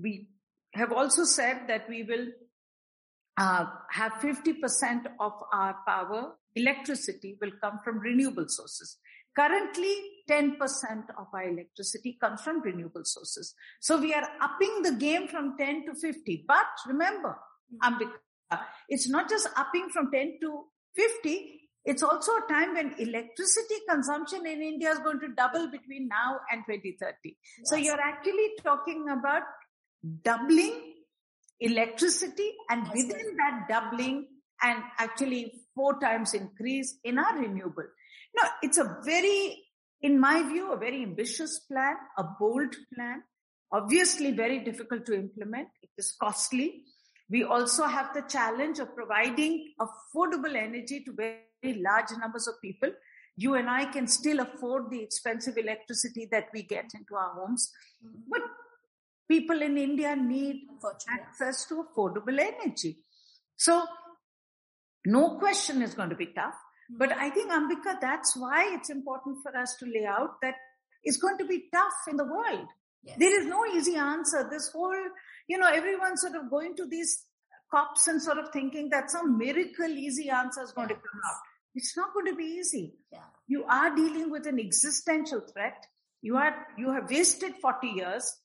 We 0.00 0.28
have 0.74 0.92
also 0.92 1.24
said 1.24 1.62
that 1.68 1.88
we 1.88 2.02
will 2.04 2.26
uh, 3.36 3.66
have 3.90 4.12
50% 4.14 5.06
of 5.18 5.32
our 5.52 5.76
power, 5.86 6.32
electricity 6.54 7.36
will 7.40 7.52
come 7.62 7.80
from 7.82 7.98
renewable 7.98 8.46
sources. 8.48 8.98
Currently, 9.36 9.94
10% 10.28 10.56
of 11.18 11.26
our 11.32 11.48
electricity 11.48 12.18
comes 12.20 12.42
from 12.42 12.60
renewable 12.62 13.04
sources. 13.04 13.54
So 13.80 14.00
we 14.00 14.12
are 14.12 14.28
upping 14.40 14.82
the 14.82 14.92
game 14.92 15.28
from 15.28 15.56
10 15.56 15.86
to 15.86 15.94
50. 15.94 16.44
But 16.46 16.66
remember, 16.86 17.38
Ambika, 17.82 18.60
it's 18.88 19.08
not 19.08 19.28
just 19.30 19.48
upping 19.56 19.88
from 19.90 20.10
10 20.10 20.38
to 20.42 20.64
50. 20.96 21.60
It's 21.84 22.02
also 22.02 22.32
a 22.32 22.52
time 22.52 22.74
when 22.74 22.94
electricity 22.98 23.76
consumption 23.88 24.44
in 24.46 24.60
India 24.60 24.90
is 24.90 24.98
going 24.98 25.20
to 25.20 25.28
double 25.34 25.70
between 25.70 26.08
now 26.08 26.40
and 26.52 26.62
2030. 26.66 27.16
Yes. 27.24 27.36
So 27.64 27.76
you're 27.76 28.00
actually 28.00 28.50
talking 28.62 29.08
about 29.08 29.42
doubling 30.22 30.94
electricity 31.60 32.52
and 32.68 32.88
within 32.88 33.36
that 33.36 33.66
doubling 33.68 34.26
and 34.62 34.82
actually 34.98 35.52
four 35.74 35.98
times 36.00 36.34
increase 36.34 36.98
in 37.04 37.18
our 37.18 37.38
renewable. 37.38 37.84
No, 38.36 38.42
it's 38.62 38.78
a 38.78 38.98
very, 39.04 39.62
in 40.02 40.18
my 40.18 40.42
view, 40.42 40.72
a 40.72 40.76
very 40.76 41.02
ambitious 41.02 41.60
plan, 41.60 41.96
a 42.16 42.24
bold 42.38 42.74
plan, 42.94 43.22
obviously 43.72 44.30
very 44.32 44.60
difficult 44.60 45.06
to 45.06 45.14
implement. 45.14 45.68
It 45.82 45.90
is 45.98 46.14
costly. 46.20 46.84
We 47.30 47.44
also 47.44 47.84
have 47.84 48.12
the 48.14 48.22
challenge 48.22 48.78
of 48.78 48.94
providing 48.94 49.72
affordable 49.80 50.56
energy 50.56 51.04
to 51.04 51.12
very 51.12 51.80
large 51.80 52.10
numbers 52.18 52.48
of 52.48 52.54
people. 52.60 52.90
You 53.36 53.54
and 53.54 53.70
I 53.70 53.84
can 53.84 54.06
still 54.06 54.40
afford 54.40 54.90
the 54.90 55.02
expensive 55.02 55.56
electricity 55.56 56.28
that 56.32 56.48
we 56.52 56.62
get 56.62 56.90
into 56.94 57.14
our 57.14 57.32
homes. 57.34 57.70
Mm-hmm. 58.04 58.22
But 58.28 58.42
people 59.30 59.62
in 59.62 59.78
India 59.78 60.16
need 60.16 60.66
access 61.08 61.66
to 61.66 61.84
affordable 61.84 62.38
energy. 62.38 62.98
So 63.56 63.84
no 65.06 65.38
question 65.38 65.82
is 65.82 65.94
going 65.94 66.10
to 66.10 66.16
be 66.16 66.26
tough. 66.26 66.54
But 66.98 67.12
I 67.12 67.30
think, 67.30 67.52
Ambika, 67.52 68.00
that's 68.00 68.36
why 68.36 68.74
it's 68.74 68.90
important 68.90 69.38
for 69.42 69.56
us 69.56 69.76
to 69.78 69.86
lay 69.86 70.04
out 70.04 70.40
that 70.42 70.54
it's 71.04 71.18
going 71.18 71.38
to 71.38 71.46
be 71.46 71.68
tough 71.72 71.92
in 72.08 72.16
the 72.16 72.24
world. 72.24 72.66
Yes. 73.04 73.16
There 73.18 73.40
is 73.40 73.46
no 73.46 73.64
easy 73.66 73.94
answer. 73.94 74.48
This 74.50 74.70
whole, 74.72 75.04
you 75.46 75.58
know, 75.58 75.68
everyone's 75.68 76.20
sort 76.20 76.34
of 76.34 76.50
going 76.50 76.74
to 76.76 76.86
these 76.86 77.24
cops 77.70 78.08
and 78.08 78.20
sort 78.20 78.38
of 78.38 78.48
thinking 78.52 78.90
that 78.90 79.10
some 79.10 79.38
miracle 79.38 79.88
easy 79.88 80.28
answer 80.28 80.62
is 80.62 80.72
going 80.72 80.88
yes. 80.88 80.98
to 80.98 81.08
come 81.08 81.20
out. 81.30 81.40
It's 81.76 81.96
not 81.96 82.12
going 82.12 82.26
to 82.26 82.36
be 82.36 82.44
easy. 82.58 82.94
Yeah. 83.12 83.20
You 83.46 83.64
are 83.64 83.94
dealing 83.94 84.30
with 84.30 84.46
an 84.46 84.58
existential 84.58 85.40
threat. 85.52 85.76
You 86.20 86.36
are, 86.36 86.66
you 86.76 86.92
have 86.92 87.08
wasted 87.08 87.54
40 87.62 87.86
years. 87.86 88.36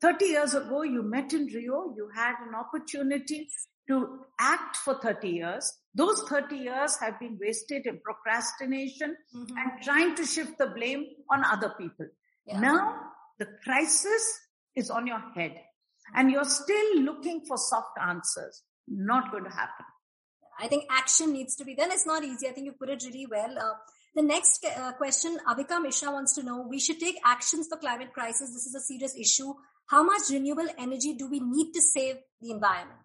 30 0.00 0.24
years 0.24 0.54
ago, 0.54 0.82
you 0.82 1.02
met 1.02 1.32
in 1.32 1.46
Rio. 1.46 1.94
You 1.96 2.10
had 2.14 2.34
an 2.46 2.54
opportunity 2.54 3.48
to 3.88 4.20
act 4.38 4.76
for 4.76 4.94
30 4.94 5.28
years. 5.28 5.72
Those 5.94 6.22
30 6.28 6.56
years 6.56 6.96
have 7.00 7.18
been 7.18 7.38
wasted 7.40 7.86
in 7.86 8.00
procrastination 8.04 9.16
mm-hmm. 9.34 9.56
and 9.56 9.82
trying 9.82 10.14
to 10.14 10.24
shift 10.24 10.58
the 10.58 10.68
blame 10.68 11.04
on 11.30 11.44
other 11.44 11.74
people. 11.78 12.06
Yeah. 12.46 12.60
Now 12.60 12.96
the 13.38 13.48
crisis 13.64 14.38
is 14.76 14.90
on 14.90 15.06
your 15.06 15.20
head 15.34 15.56
and 16.14 16.30
you're 16.30 16.44
still 16.44 17.00
looking 17.00 17.44
for 17.46 17.56
soft 17.58 17.98
answers. 18.00 18.62
Not 18.88 19.32
going 19.32 19.44
to 19.44 19.50
happen. 19.50 19.86
I 20.58 20.68
think 20.68 20.84
action 20.90 21.32
needs 21.32 21.56
to 21.56 21.64
be 21.64 21.74
done. 21.74 21.90
It's 21.90 22.06
not 22.06 22.22
easy. 22.22 22.46
I 22.48 22.52
think 22.52 22.66
you 22.66 22.72
put 22.72 22.90
it 22.90 23.02
really 23.04 23.26
well. 23.30 23.58
Uh, 23.58 23.74
the 24.14 24.22
next 24.22 24.64
uh, 24.64 24.92
question, 24.92 25.38
Avika 25.48 25.80
Mishra 25.80 26.10
wants 26.10 26.34
to 26.34 26.42
know, 26.42 26.66
we 26.68 26.80
should 26.80 26.98
take 26.98 27.16
actions 27.24 27.68
for 27.68 27.78
climate 27.78 28.12
crisis. 28.12 28.52
This 28.52 28.66
is 28.66 28.74
a 28.74 28.80
serious 28.80 29.16
issue. 29.16 29.52
How 29.86 30.02
much 30.02 30.22
renewable 30.30 30.68
energy 30.78 31.14
do 31.14 31.28
we 31.28 31.40
need 31.40 31.72
to 31.72 31.80
save 31.80 32.16
the 32.40 32.50
environment? 32.50 32.98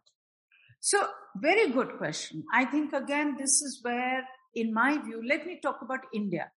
So 0.80 1.08
very 1.36 1.70
good 1.72 1.98
question. 1.98 2.44
I 2.54 2.66
think 2.66 2.94
again, 2.94 3.36
this 3.40 3.62
is 3.62 3.80
where, 3.82 4.24
in 4.54 4.74
my 4.74 5.00
view, 5.04 5.22
let 5.28 5.46
me 5.46 5.60
talk 5.62 5.80
about 5.82 6.02
India. 6.14 6.52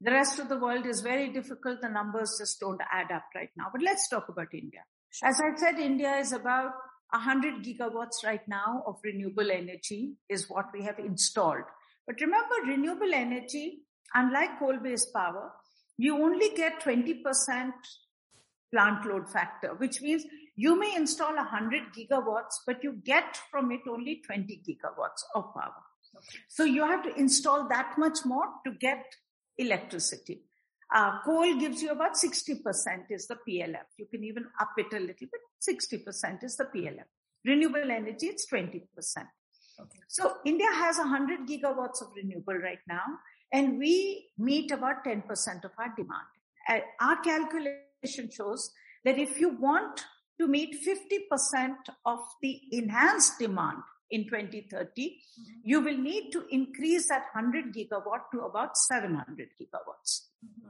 The 0.00 0.10
rest 0.10 0.40
of 0.40 0.48
the 0.48 0.58
world 0.58 0.86
is 0.86 1.00
very 1.00 1.28
difficult. 1.32 1.80
The 1.80 1.88
numbers 1.88 2.36
just 2.38 2.58
don't 2.58 2.80
add 2.92 3.12
up 3.12 3.24
right 3.34 3.50
now. 3.56 3.66
But 3.72 3.82
let's 3.82 4.08
talk 4.08 4.28
about 4.28 4.48
India. 4.52 4.80
As 5.22 5.40
I 5.40 5.56
said, 5.56 5.78
India 5.78 6.16
is 6.16 6.32
about 6.32 6.72
100 7.10 7.62
gigawatts 7.62 8.24
right 8.24 8.46
now 8.48 8.82
of 8.86 8.96
renewable 9.04 9.50
energy 9.50 10.14
is 10.28 10.48
what 10.48 10.66
we 10.72 10.82
have 10.82 10.98
installed. 10.98 11.64
But 12.06 12.20
remember, 12.20 12.54
renewable 12.66 13.14
energy, 13.14 13.82
unlike 14.14 14.58
coal-based 14.58 15.12
power, 15.14 15.52
you 15.96 16.16
only 16.22 16.50
get 16.56 16.82
20% 16.82 17.72
plant 18.72 19.06
load 19.06 19.28
factor, 19.28 19.74
which 19.74 20.00
means 20.00 20.24
you 20.56 20.78
may 20.78 20.94
install 20.96 21.34
100 21.34 21.94
gigawatts, 21.96 22.56
but 22.66 22.82
you 22.82 23.00
get 23.04 23.38
from 23.50 23.70
it 23.70 23.80
only 23.88 24.22
20 24.26 24.62
gigawatts 24.68 25.22
of 25.34 25.54
power. 25.54 25.82
Okay. 26.16 26.38
So 26.48 26.64
you 26.64 26.84
have 26.84 27.02
to 27.04 27.14
install 27.18 27.68
that 27.68 27.94
much 27.96 28.18
more 28.24 28.46
to 28.66 28.72
get 28.72 29.04
electricity. 29.56 30.42
Uh, 30.94 31.20
coal 31.24 31.58
gives 31.58 31.80
you 31.80 31.90
about 31.90 32.14
60% 32.14 32.58
is 33.10 33.26
the 33.26 33.36
PLF. 33.48 33.88
You 33.96 34.06
can 34.10 34.24
even 34.24 34.44
up 34.60 34.72
it 34.76 34.92
a 34.92 35.00
little 35.00 35.28
bit. 35.32 35.40
60% 35.66 36.44
is 36.44 36.56
the 36.56 36.64
PLF. 36.64 37.04
Renewable 37.44 37.90
energy, 37.90 38.26
it's 38.26 38.46
20%. 38.52 38.82
Okay. 39.80 39.98
So 40.08 40.36
India 40.44 40.70
has 40.72 40.98
100 40.98 41.46
gigawatts 41.46 42.02
of 42.02 42.08
renewable 42.16 42.54
right 42.54 42.78
now, 42.88 43.04
and 43.52 43.78
we 43.78 44.28
meet 44.38 44.70
about 44.70 45.04
10% 45.04 45.24
of 45.64 45.70
our 45.78 45.92
demand. 45.96 46.28
Uh, 46.68 46.80
our 47.00 47.16
calculation 47.22 48.30
shows 48.30 48.72
that 49.04 49.18
if 49.18 49.40
you 49.40 49.56
want 49.58 50.04
to 50.40 50.46
meet 50.46 50.76
50% 50.86 51.74
of 52.06 52.20
the 52.40 52.60
enhanced 52.70 53.38
demand 53.38 53.78
in 54.10 54.24
2030, 54.24 54.68
mm-hmm. 54.76 55.52
you 55.64 55.80
will 55.80 55.96
need 55.96 56.30
to 56.32 56.44
increase 56.50 57.08
that 57.08 57.24
100 57.32 57.74
gigawatt 57.74 58.30
to 58.32 58.40
about 58.40 58.76
700 58.76 59.48
gigawatts. 59.60 60.28
Mm-hmm. 60.44 60.68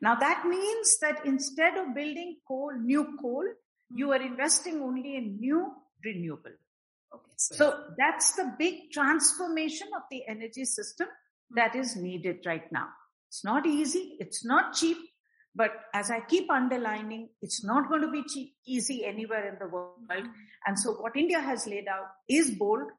Now 0.00 0.14
that 0.16 0.44
means 0.46 0.98
that 1.00 1.24
instead 1.24 1.76
of 1.76 1.94
building 1.94 2.36
coal, 2.46 2.72
new 2.78 3.16
coal, 3.20 3.44
mm-hmm. 3.44 3.98
you 3.98 4.12
are 4.12 4.22
investing 4.22 4.80
only 4.82 5.16
in 5.16 5.38
new 5.40 5.72
renewable. 6.04 6.52
Okay, 7.14 7.32
so, 7.36 7.54
so 7.54 7.80
that's 7.96 8.32
the 8.32 8.52
big 8.58 8.90
transformation 8.92 9.88
of 9.96 10.02
the 10.10 10.22
energy 10.28 10.64
system 10.64 11.08
that 11.54 11.76
is 11.76 11.96
needed 11.96 12.38
right 12.44 12.70
now. 12.72 12.88
It's 13.28 13.44
not 13.44 13.66
easy. 13.66 14.16
It's 14.20 14.44
not 14.44 14.74
cheap. 14.74 14.96
But 15.56 15.70
as 15.92 16.10
I 16.10 16.20
keep 16.20 16.50
underlining, 16.50 17.28
it's 17.40 17.64
not 17.64 17.88
going 17.88 18.02
to 18.02 18.10
be 18.10 18.24
cheap, 18.28 18.54
easy 18.66 19.04
anywhere 19.04 19.48
in 19.48 19.56
the 19.60 19.68
world. 19.68 20.26
And 20.66 20.78
so 20.78 20.92
what 20.94 21.16
India 21.16 21.40
has 21.40 21.66
laid 21.66 21.86
out 21.86 22.08
is 22.28 22.50
bold 22.50 22.90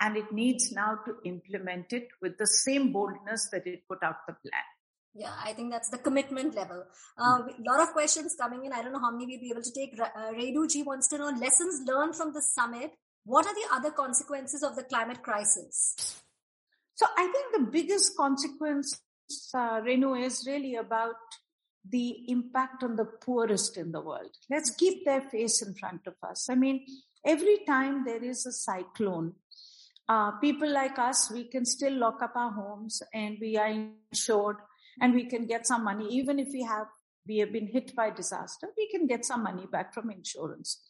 and 0.00 0.16
it 0.16 0.30
needs 0.32 0.70
now 0.70 0.98
to 1.06 1.16
implement 1.24 1.92
it 1.92 2.08
with 2.22 2.38
the 2.38 2.46
same 2.46 2.92
boldness 2.92 3.48
that 3.50 3.66
it 3.66 3.82
put 3.88 4.02
out 4.04 4.16
the 4.28 4.34
plan. 4.34 4.62
Yeah, 5.14 5.32
I 5.44 5.52
think 5.52 5.72
that's 5.72 5.88
the 5.88 5.98
commitment 5.98 6.54
level. 6.54 6.84
A 7.18 7.22
uh, 7.22 7.38
lot 7.66 7.80
of 7.80 7.88
questions 7.92 8.36
coming 8.40 8.64
in. 8.64 8.72
I 8.72 8.82
don't 8.82 8.92
know 8.92 9.00
how 9.00 9.10
many 9.10 9.26
we'll 9.26 9.40
be 9.40 9.50
able 9.50 9.62
to 9.62 9.72
take. 9.72 9.98
Uh, 10.00 10.32
Renu 10.32 10.70
ji 10.70 10.84
wants 10.84 11.08
to 11.08 11.18
know 11.18 11.30
lessons 11.30 11.82
learned 11.88 12.14
from 12.14 12.32
the 12.32 12.42
summit. 12.42 12.92
What 13.28 13.46
are 13.46 13.54
the 13.54 13.68
other 13.74 13.90
consequences 13.90 14.62
of 14.62 14.74
the 14.74 14.84
climate 14.84 15.22
crisis? 15.22 16.22
So 16.94 17.04
I 17.14 17.30
think 17.30 17.52
the 17.52 17.70
biggest 17.70 18.16
consequence, 18.16 18.98
uh, 19.52 19.82
Renu, 19.82 20.24
is 20.24 20.46
really 20.46 20.76
about 20.76 21.16
the 21.86 22.24
impact 22.28 22.82
on 22.82 22.96
the 22.96 23.04
poorest 23.04 23.76
in 23.76 23.92
the 23.92 24.00
world. 24.00 24.30
Let's 24.50 24.70
keep 24.70 25.04
their 25.04 25.20
face 25.20 25.60
in 25.60 25.74
front 25.74 26.06
of 26.06 26.14
us. 26.22 26.48
I 26.48 26.54
mean, 26.54 26.86
every 27.22 27.58
time 27.66 28.06
there 28.06 28.24
is 28.24 28.46
a 28.46 28.52
cyclone, 28.52 29.34
uh, 30.08 30.30
people 30.40 30.72
like 30.72 30.98
us, 30.98 31.30
we 31.30 31.44
can 31.44 31.66
still 31.66 31.98
lock 31.98 32.22
up 32.22 32.32
our 32.34 32.50
homes 32.50 33.02
and 33.12 33.36
we 33.42 33.58
are 33.58 33.68
insured 33.68 34.56
and 35.02 35.12
we 35.12 35.26
can 35.26 35.44
get 35.44 35.66
some 35.66 35.84
money. 35.84 36.08
Even 36.12 36.38
if 36.38 36.48
we 36.50 36.62
have, 36.62 36.86
we 37.28 37.36
have 37.38 37.52
been 37.52 37.66
hit 37.66 37.94
by 37.94 38.08
disaster, 38.08 38.68
we 38.74 38.88
can 38.88 39.06
get 39.06 39.26
some 39.26 39.42
money 39.42 39.66
back 39.70 39.92
from 39.92 40.10
insurance. 40.10 40.80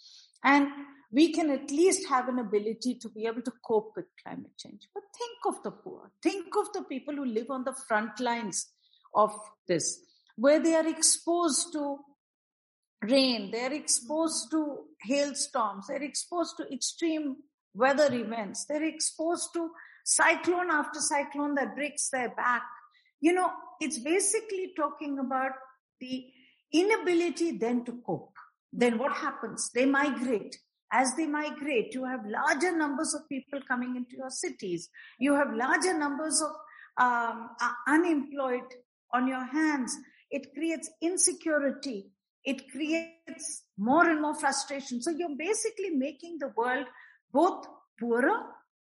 And 0.44 0.68
we 1.10 1.32
can 1.32 1.50
at 1.50 1.70
least 1.70 2.08
have 2.08 2.28
an 2.28 2.38
ability 2.38 2.94
to 3.00 3.08
be 3.08 3.26
able 3.26 3.42
to 3.42 3.52
cope 3.66 3.92
with 3.96 4.06
climate 4.22 4.56
change. 4.58 4.88
But 4.92 5.04
think 5.16 5.56
of 5.56 5.62
the 5.62 5.70
poor. 5.70 6.10
Think 6.22 6.54
of 6.56 6.72
the 6.74 6.82
people 6.82 7.14
who 7.14 7.24
live 7.24 7.50
on 7.50 7.64
the 7.64 7.74
front 7.86 8.20
lines 8.20 8.66
of 9.14 9.32
this 9.66 10.00
where 10.36 10.60
they 10.60 10.74
are 10.74 10.86
exposed 10.86 11.72
to 11.72 11.98
rain, 13.02 13.50
they're 13.50 13.72
exposed 13.72 14.50
to 14.52 14.84
hailstorms, 15.02 15.86
they're 15.88 16.02
exposed 16.02 16.56
to 16.56 16.72
extreme 16.72 17.36
weather 17.74 18.12
events, 18.14 18.64
they're 18.66 18.84
exposed 18.84 19.48
to 19.52 19.68
cyclone 20.04 20.70
after 20.70 21.00
cyclone 21.00 21.56
that 21.56 21.74
breaks 21.74 22.10
their 22.10 22.28
back. 22.30 22.62
You 23.20 23.32
know, 23.32 23.50
it's 23.80 23.98
basically 23.98 24.72
talking 24.76 25.18
about 25.18 25.52
the 26.00 26.26
inability 26.72 27.58
then 27.58 27.84
to 27.84 28.00
cope. 28.06 28.34
Then 28.72 28.98
what 28.98 29.12
happens? 29.12 29.70
They 29.74 29.86
migrate. 29.86 30.56
As 30.90 31.14
they 31.16 31.26
migrate, 31.26 31.94
you 31.94 32.04
have 32.04 32.24
larger 32.26 32.76
numbers 32.76 33.14
of 33.14 33.28
people 33.28 33.60
coming 33.68 33.96
into 33.96 34.16
your 34.16 34.30
cities. 34.30 34.88
You 35.18 35.34
have 35.34 35.52
larger 35.52 35.96
numbers 35.96 36.42
of 36.42 36.52
um, 36.96 37.50
unemployed 37.86 38.74
on 39.12 39.28
your 39.28 39.44
hands. 39.44 39.96
It 40.30 40.54
creates 40.54 40.90
insecurity. 41.02 42.10
It 42.44 42.70
creates 42.70 43.64
more 43.76 44.08
and 44.08 44.22
more 44.22 44.34
frustration. 44.34 45.02
So 45.02 45.10
you're 45.10 45.36
basically 45.36 45.90
making 45.90 46.38
the 46.38 46.52
world 46.56 46.86
both 47.32 47.66
poorer 48.00 48.40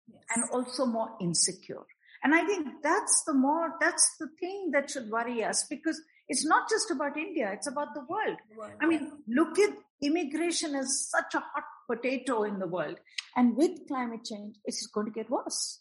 yes. 0.06 0.22
and 0.34 0.44
also 0.50 0.86
more 0.86 1.10
insecure. 1.20 1.84
And 2.22 2.34
I 2.34 2.44
think 2.44 2.68
that's 2.82 3.22
the 3.24 3.34
more, 3.34 3.74
that's 3.80 4.16
the 4.18 4.28
thing 4.40 4.70
that 4.72 4.90
should 4.90 5.10
worry 5.10 5.44
us 5.44 5.66
because 5.68 6.00
it's 6.28 6.44
not 6.44 6.68
just 6.70 6.90
about 6.90 7.16
India, 7.18 7.50
it's 7.52 7.66
about 7.66 7.94
the 7.94 8.00
world. 8.00 8.38
world. 8.56 8.72
I 8.80 8.86
mean, 8.86 9.12
look 9.28 9.58
at 9.58 9.74
immigration 10.04 10.74
is 10.74 11.08
such 11.10 11.34
a 11.34 11.40
hot 11.40 11.64
potato 11.90 12.44
in 12.44 12.58
the 12.58 12.66
world. 12.66 12.96
And 13.36 13.56
with 13.56 13.86
climate 13.88 14.24
change, 14.24 14.56
it's 14.64 14.86
going 14.86 15.06
to 15.06 15.12
get 15.12 15.30
worse. 15.30 15.80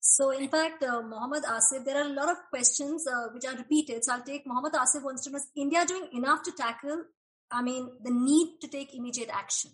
So, 0.00 0.30
in 0.30 0.48
fact, 0.48 0.82
uh, 0.82 1.02
Mohammed 1.02 1.44
Asif, 1.44 1.84
there 1.84 1.98
are 1.98 2.08
a 2.08 2.14
lot 2.14 2.30
of 2.30 2.36
questions 2.48 3.06
uh, 3.06 3.28
which 3.34 3.44
are 3.44 3.56
repeated. 3.56 4.04
So, 4.04 4.14
I'll 4.14 4.22
take 4.22 4.46
Mohammed 4.46 4.72
Asif 4.72 5.04
wants 5.04 5.24
to 5.24 5.30
know: 5.30 5.36
Is 5.36 5.48
India 5.54 5.84
doing 5.84 6.08
enough 6.14 6.42
to 6.44 6.52
tackle? 6.52 7.04
I 7.52 7.62
mean, 7.62 7.90
the 8.02 8.10
need 8.10 8.58
to 8.62 8.68
take 8.68 8.94
immediate 8.94 9.28
action. 9.30 9.72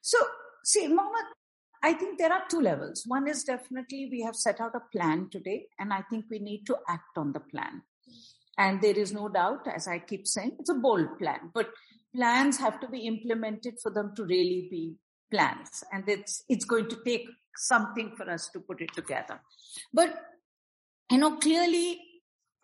So, 0.00 0.18
see, 0.64 0.86
Mohammed, 0.88 1.26
I 1.82 1.92
think 1.92 2.18
there 2.18 2.32
are 2.32 2.44
two 2.48 2.60
levels. 2.60 3.04
One 3.06 3.28
is 3.28 3.44
definitely 3.44 4.08
we 4.10 4.22
have 4.22 4.34
set 4.34 4.60
out 4.60 4.74
a 4.74 4.96
plan 4.96 5.28
today, 5.30 5.66
and 5.78 5.92
I 5.92 6.02
think 6.08 6.24
we 6.30 6.38
need 6.38 6.64
to 6.66 6.76
act 6.88 7.18
on 7.18 7.32
the 7.32 7.40
plan. 7.40 7.82
And 8.56 8.80
there 8.80 8.96
is 8.96 9.12
no 9.12 9.28
doubt, 9.28 9.66
as 9.74 9.86
I 9.88 9.98
keep 9.98 10.26
saying, 10.26 10.56
it's 10.60 10.70
a 10.70 10.74
bold 10.74 11.18
plan, 11.18 11.50
but 11.52 11.68
plans 12.14 12.58
have 12.58 12.80
to 12.80 12.88
be 12.88 13.06
implemented 13.06 13.74
for 13.82 13.90
them 13.90 14.12
to 14.16 14.24
really 14.24 14.68
be 14.70 14.94
plans. 15.30 15.82
And 15.92 16.08
it's, 16.08 16.44
it's 16.48 16.64
going 16.64 16.88
to 16.88 16.98
take 17.04 17.26
something 17.56 18.12
for 18.16 18.30
us 18.30 18.48
to 18.52 18.60
put 18.60 18.80
it 18.80 18.92
together. 18.94 19.40
But, 19.92 20.14
you 21.10 21.18
know, 21.18 21.36
clearly, 21.36 22.00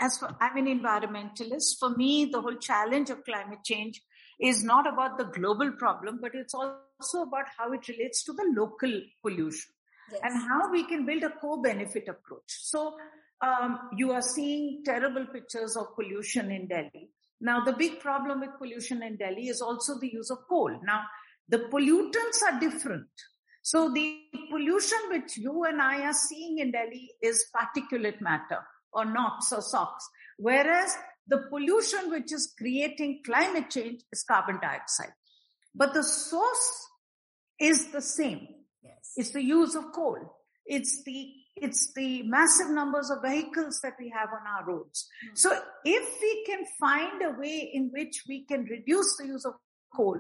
as 0.01 0.19
for, 0.19 0.35
I'm 0.41 0.57
an 0.57 0.67
environmentalist, 0.67 1.79
for 1.79 1.91
me, 1.91 2.27
the 2.27 2.41
whole 2.41 2.57
challenge 2.57 3.11
of 3.11 3.25
climate 3.25 3.65
change 3.65 4.01
is 4.41 4.65
not 4.65 4.87
about 4.87 5.19
the 5.19 5.25
global 5.25 5.73
problem, 5.73 6.19
but 6.21 6.33
it's 6.35 6.55
also 6.55 7.23
about 7.23 7.45
how 7.59 7.73
it 7.73 7.87
relates 7.89 8.25
to 8.25 8.33
the 8.33 8.53
local 8.57 9.01
pollution 9.23 9.71
yes. 10.11 10.21
and 10.23 10.43
how 10.49 10.71
we 10.71 10.85
can 10.85 11.05
build 11.05 11.23
a 11.23 11.31
co-benefit 11.31 12.09
approach. 12.09 12.45
So, 12.47 12.95
um, 13.43 13.79
you 13.97 14.13
are 14.13 14.23
seeing 14.23 14.83
terrible 14.85 15.27
pictures 15.27 15.77
of 15.77 15.95
pollution 15.95 16.51
in 16.51 16.69
Delhi. 16.69 17.11
Now, 17.41 17.65
the 17.65 17.73
big 17.73 18.01
problem 18.01 18.41
with 18.41 18.59
pollution 18.59 19.03
in 19.03 19.17
Delhi 19.17 19.49
is 19.49 19.63
also 19.63 19.99
the 19.99 20.13
use 20.13 20.31
of 20.31 20.39
coal. 20.49 20.79
Now, 20.85 21.05
the 21.49 21.59
pollutants 21.59 22.43
are 22.47 22.61
different. 22.61 23.09
So 23.63 23.93
the 23.93 24.19
pollution 24.51 24.99
which 25.11 25.37
you 25.37 25.65
and 25.65 25.81
I 25.81 26.03
are 26.03 26.13
seeing 26.13 26.59
in 26.59 26.73
Delhi 26.73 27.11
is 27.23 27.47
particulate 27.55 28.21
matter 28.21 28.61
or 28.93 29.05
NOx 29.05 29.53
or 29.53 29.63
SOx, 29.63 30.09
whereas 30.39 30.97
the 31.27 31.45
pollution 31.49 32.11
which 32.11 32.33
is 32.33 32.55
creating 32.59 33.23
climate 33.25 33.71
change 33.71 34.03
is 34.13 34.25
carbon 34.25 34.59
dioxide. 34.61 35.13
But 35.75 35.95
the 35.95 36.03
source 36.03 36.87
is 37.61 37.93
the 37.93 38.03
same. 38.03 38.49
Yes. 38.83 39.13
It's 39.17 39.31
the 39.31 39.43
use 39.43 39.75
of 39.75 39.93
coal. 39.95 40.19
It's 40.67 41.03
the 41.05 41.33
it's 41.57 41.93
the 41.95 42.23
massive 42.23 42.71
numbers 42.71 43.11
of 43.11 43.23
vehicles 43.23 43.81
that 43.83 43.95
we 43.99 44.09
have 44.11 44.29
on 44.29 44.47
our 44.47 44.67
roads. 44.67 45.09
Mm-hmm. 45.25 45.37
So 45.37 45.59
if 45.85 46.21
we 46.21 46.45
can 46.47 46.65
find 46.79 47.23
a 47.23 47.39
way 47.39 47.71
in 47.73 47.91
which 47.93 48.23
we 48.29 48.45
can 48.45 48.65
reduce 48.65 49.17
the 49.17 49.27
use 49.27 49.45
of 49.45 49.55
coal, 49.95 50.19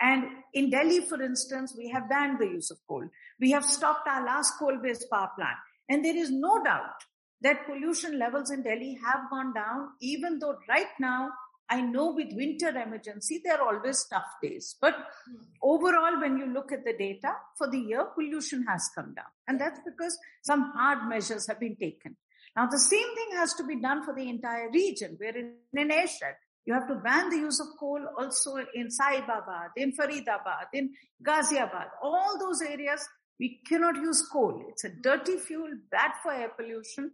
and 0.00 0.24
in 0.52 0.70
Delhi, 0.70 1.00
for 1.00 1.22
instance, 1.22 1.74
we 1.76 1.88
have 1.88 2.08
banned 2.08 2.38
the 2.38 2.46
use 2.46 2.70
of 2.70 2.78
coal. 2.86 3.08
We 3.40 3.50
have 3.52 3.64
stopped 3.64 4.06
our 4.06 4.24
last 4.24 4.54
coal-based 4.58 5.06
power 5.10 5.30
plant. 5.36 5.56
And 5.88 6.04
there 6.04 6.16
is 6.16 6.30
no 6.30 6.62
doubt 6.62 7.02
that 7.40 7.66
pollution 7.66 8.18
levels 8.18 8.50
in 8.50 8.62
Delhi 8.62 8.98
have 9.04 9.30
gone 9.30 9.54
down, 9.54 9.88
even 10.00 10.38
though 10.38 10.56
right 10.68 10.92
now, 11.00 11.30
I 11.68 11.80
know 11.80 12.12
with 12.12 12.28
winter 12.32 12.68
emergency, 12.68 13.40
there 13.44 13.60
are 13.60 13.74
always 13.74 14.04
tough 14.04 14.36
days. 14.42 14.76
But 14.80 14.94
hmm. 14.94 15.36
overall, 15.62 16.20
when 16.20 16.38
you 16.38 16.46
look 16.46 16.72
at 16.72 16.84
the 16.84 16.92
data 16.92 17.32
for 17.58 17.68
the 17.70 17.78
year, 17.78 18.06
pollution 18.14 18.64
has 18.68 18.88
come 18.94 19.14
down. 19.14 19.26
And 19.48 19.60
that's 19.60 19.80
because 19.84 20.16
some 20.42 20.72
hard 20.74 21.08
measures 21.08 21.46
have 21.48 21.58
been 21.58 21.76
taken. 21.76 22.16
Now, 22.56 22.66
the 22.66 22.78
same 22.78 23.14
thing 23.14 23.36
has 23.36 23.52
to 23.54 23.64
be 23.64 23.80
done 23.80 24.04
for 24.04 24.14
the 24.14 24.28
entire 24.28 24.70
region. 24.70 25.18
We're 25.20 25.36
in 25.36 25.54
an 25.74 25.90
airshed. 25.90 26.36
You 26.64 26.74
have 26.74 26.88
to 26.88 26.96
ban 26.96 27.30
the 27.30 27.36
use 27.36 27.60
of 27.60 27.66
coal 27.78 28.00
also 28.18 28.56
in 28.74 28.88
Sahibabad, 28.88 29.70
in 29.76 29.92
Faridabad, 29.92 30.66
in 30.72 30.94
Ghaziabad. 31.22 31.88
All 32.02 32.38
those 32.40 32.62
areas, 32.62 33.06
we 33.38 33.60
cannot 33.68 33.96
use 33.96 34.26
coal. 34.32 34.64
It's 34.68 34.84
a 34.84 34.90
dirty 34.90 35.36
fuel, 35.36 35.68
bad 35.90 36.12
for 36.22 36.32
air 36.32 36.50
pollution, 36.56 37.12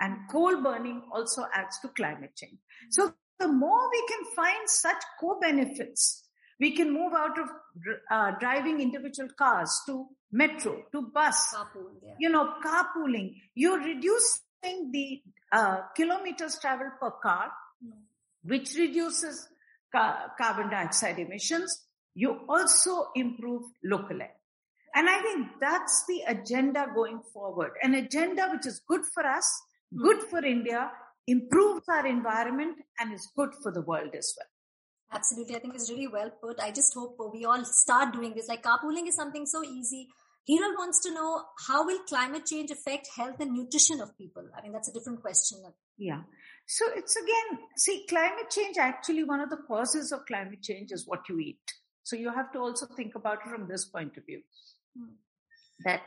and 0.00 0.16
coal 0.30 0.62
burning 0.62 1.02
also 1.12 1.44
adds 1.52 1.78
to 1.80 1.88
climate 1.88 2.34
change. 2.34 2.58
So 2.90 3.12
the 3.44 3.52
more 3.64 3.82
we 3.94 4.02
can 4.10 4.22
find 4.40 4.68
such 4.82 5.02
co-benefits, 5.20 6.04
We 6.64 6.68
can 6.78 6.90
move 6.96 7.12
out 7.20 7.38
of 7.42 7.48
uh, 8.16 8.30
driving 8.42 8.76
individual 8.82 9.28
cars 9.40 9.72
to 9.86 9.94
metro, 10.40 10.72
to 10.92 11.00
bus, 11.16 11.38
Carpool, 11.54 11.88
yeah. 12.02 12.14
you 12.24 12.28
know, 12.34 12.44
carpooling. 12.66 13.26
You're 13.62 13.80
reducing 13.86 14.78
the 14.92 15.08
uh, 15.58 15.78
kilometers 15.96 16.58
traveled 16.64 16.94
per 17.00 17.10
car, 17.26 17.50
Mm. 17.84 17.96
which 18.52 18.68
reduces 18.82 19.48
ca- 19.94 20.28
carbon 20.40 20.70
dioxide 20.74 21.18
emissions. 21.24 21.74
You 22.14 22.30
also 22.56 22.94
improve 23.24 23.62
local 23.94 24.22
air. 24.26 24.36
And 24.94 25.10
I 25.14 25.18
think 25.26 25.48
that's 25.66 25.96
the 26.10 26.18
agenda 26.34 26.86
going 26.94 27.20
forward. 27.32 27.72
An 27.82 27.94
agenda 28.04 28.48
which 28.52 28.66
is 28.72 28.80
good 28.92 29.04
for 29.14 29.26
us, 29.38 29.48
good 30.06 30.22
for 30.30 30.44
India, 30.54 30.82
improves 31.26 31.88
our 31.88 32.06
environment, 32.06 32.78
and 32.98 33.12
is 33.12 33.30
good 33.36 33.50
for 33.62 33.72
the 33.72 33.82
world 33.82 34.14
as 34.16 34.34
well. 34.36 34.48
Absolutely. 35.12 35.56
I 35.56 35.58
think 35.60 35.74
it's 35.74 35.90
really 35.90 36.08
well 36.08 36.30
put. 36.42 36.60
I 36.60 36.70
just 36.72 36.92
hope 36.94 37.16
we 37.32 37.44
all 37.44 37.64
start 37.64 38.12
doing 38.14 38.34
this. 38.34 38.48
Like 38.48 38.62
carpooling 38.62 39.06
is 39.06 39.14
something 39.14 39.46
so 39.46 39.62
easy. 39.62 40.08
Hiral 40.50 40.76
wants 40.76 41.00
to 41.04 41.14
know 41.14 41.42
how 41.68 41.86
will 41.86 42.00
climate 42.00 42.44
change 42.46 42.70
affect 42.70 43.08
health 43.16 43.36
and 43.40 43.52
nutrition 43.52 44.00
of 44.00 44.16
people? 44.18 44.46
I 44.56 44.62
mean, 44.62 44.72
that's 44.72 44.88
a 44.88 44.92
different 44.92 45.22
question. 45.22 45.62
Yeah. 45.96 46.22
So 46.66 46.86
it's 46.94 47.16
again, 47.16 47.60
see, 47.76 48.04
climate 48.08 48.50
change 48.50 48.76
actually, 48.76 49.24
one 49.24 49.40
of 49.40 49.50
the 49.50 49.58
causes 49.68 50.12
of 50.12 50.26
climate 50.26 50.62
change 50.62 50.90
is 50.92 51.06
what 51.06 51.28
you 51.28 51.38
eat. 51.38 51.72
So 52.02 52.16
you 52.16 52.30
have 52.32 52.52
to 52.52 52.58
also 52.58 52.86
think 52.94 53.14
about 53.14 53.38
it 53.46 53.50
from 53.50 53.68
this 53.68 53.86
point 53.86 54.16
of 54.16 54.26
view 54.26 54.42
Hmm. 54.96 55.14
that 55.84 56.02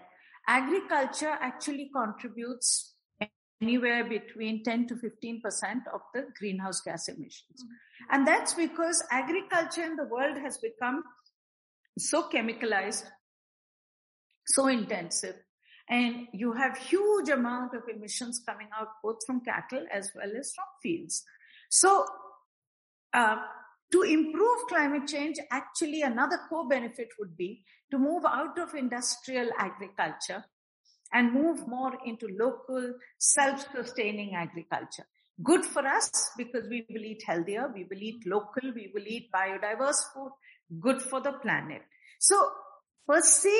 agriculture 0.48 1.36
actually 1.42 1.90
contributes 1.94 2.94
anywhere 3.62 4.08
between 4.08 4.64
10 4.64 4.88
to 4.88 4.96
15% 4.96 5.42
of 5.94 6.02
the 6.14 6.26
greenhouse 6.38 6.82
gas 6.82 7.08
emissions. 7.08 7.66
And 8.12 8.28
that's 8.28 8.54
because 8.54 9.04
agriculture 9.12 9.84
in 9.84 9.96
the 9.96 10.06
world 10.06 10.38
has 10.38 10.58
become 10.58 11.04
so 11.98 12.30
chemicalized, 12.30 13.06
so 14.46 14.68
intensive, 14.68 15.36
and 15.90 16.28
you 16.34 16.54
have 16.54 16.78
huge 16.78 17.30
amount 17.30 17.74
of 17.74 17.84
emissions 17.94 18.42
coming 18.48 18.68
out 18.78 18.88
both 19.04 19.18
from 19.26 19.42
cattle 19.42 19.86
as 19.92 20.12
well 20.14 20.30
as 20.38 20.54
from 20.54 20.66
fields. 20.84 21.24
So, 21.70 22.06
uh, 23.14 23.38
to 23.94 24.02
improve 24.02 24.68
climate 24.68 25.08
change, 25.08 25.38
actually 25.50 26.02
another 26.02 26.40
co-benefit 26.50 27.08
would 27.20 27.38
be 27.38 27.64
to 27.90 27.98
move 27.98 28.26
out 28.26 28.60
of 28.60 28.76
industrial 28.76 29.50
agriculture 29.58 30.44
and 31.14 31.34
move 31.34 31.68
more 31.68 31.94
into 32.06 32.28
local 32.28 32.94
self-sustaining 33.18 34.36
agriculture. 34.36 35.06
Good 35.44 35.66
for 35.66 35.86
us 35.86 36.32
because 36.36 36.68
we 36.68 36.86
will 36.90 37.04
eat 37.04 37.24
healthier, 37.26 37.72
we 37.74 37.84
will 37.84 38.02
eat 38.02 38.26
local, 38.26 38.74
we 38.74 38.92
will 38.94 39.06
eat 39.06 39.30
biodiverse 39.32 40.02
food, 40.14 40.32
good 40.80 41.02
for 41.02 41.22
the 41.22 41.34
planet. 41.34 41.84
So 42.20 42.36
per 43.08 43.22
se, 43.22 43.56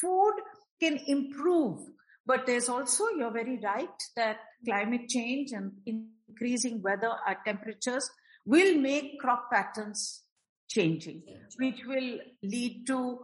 food 0.00 0.34
can 0.80 0.98
improve, 1.06 1.80
but 2.24 2.46
there's 2.46 2.68
also, 2.68 3.08
you're 3.16 3.30
very 3.30 3.60
right 3.62 3.88
that 4.16 4.38
climate 4.64 5.08
change 5.08 5.52
and 5.52 5.72
increasing 5.84 6.80
weather 6.82 7.12
temperatures 7.44 8.10
will 8.46 8.76
make 8.78 9.18
crop 9.20 9.50
patterns 9.52 10.22
changing, 10.68 11.22
which 11.58 11.80
will 11.86 12.18
lead 12.42 12.86
to 12.86 13.18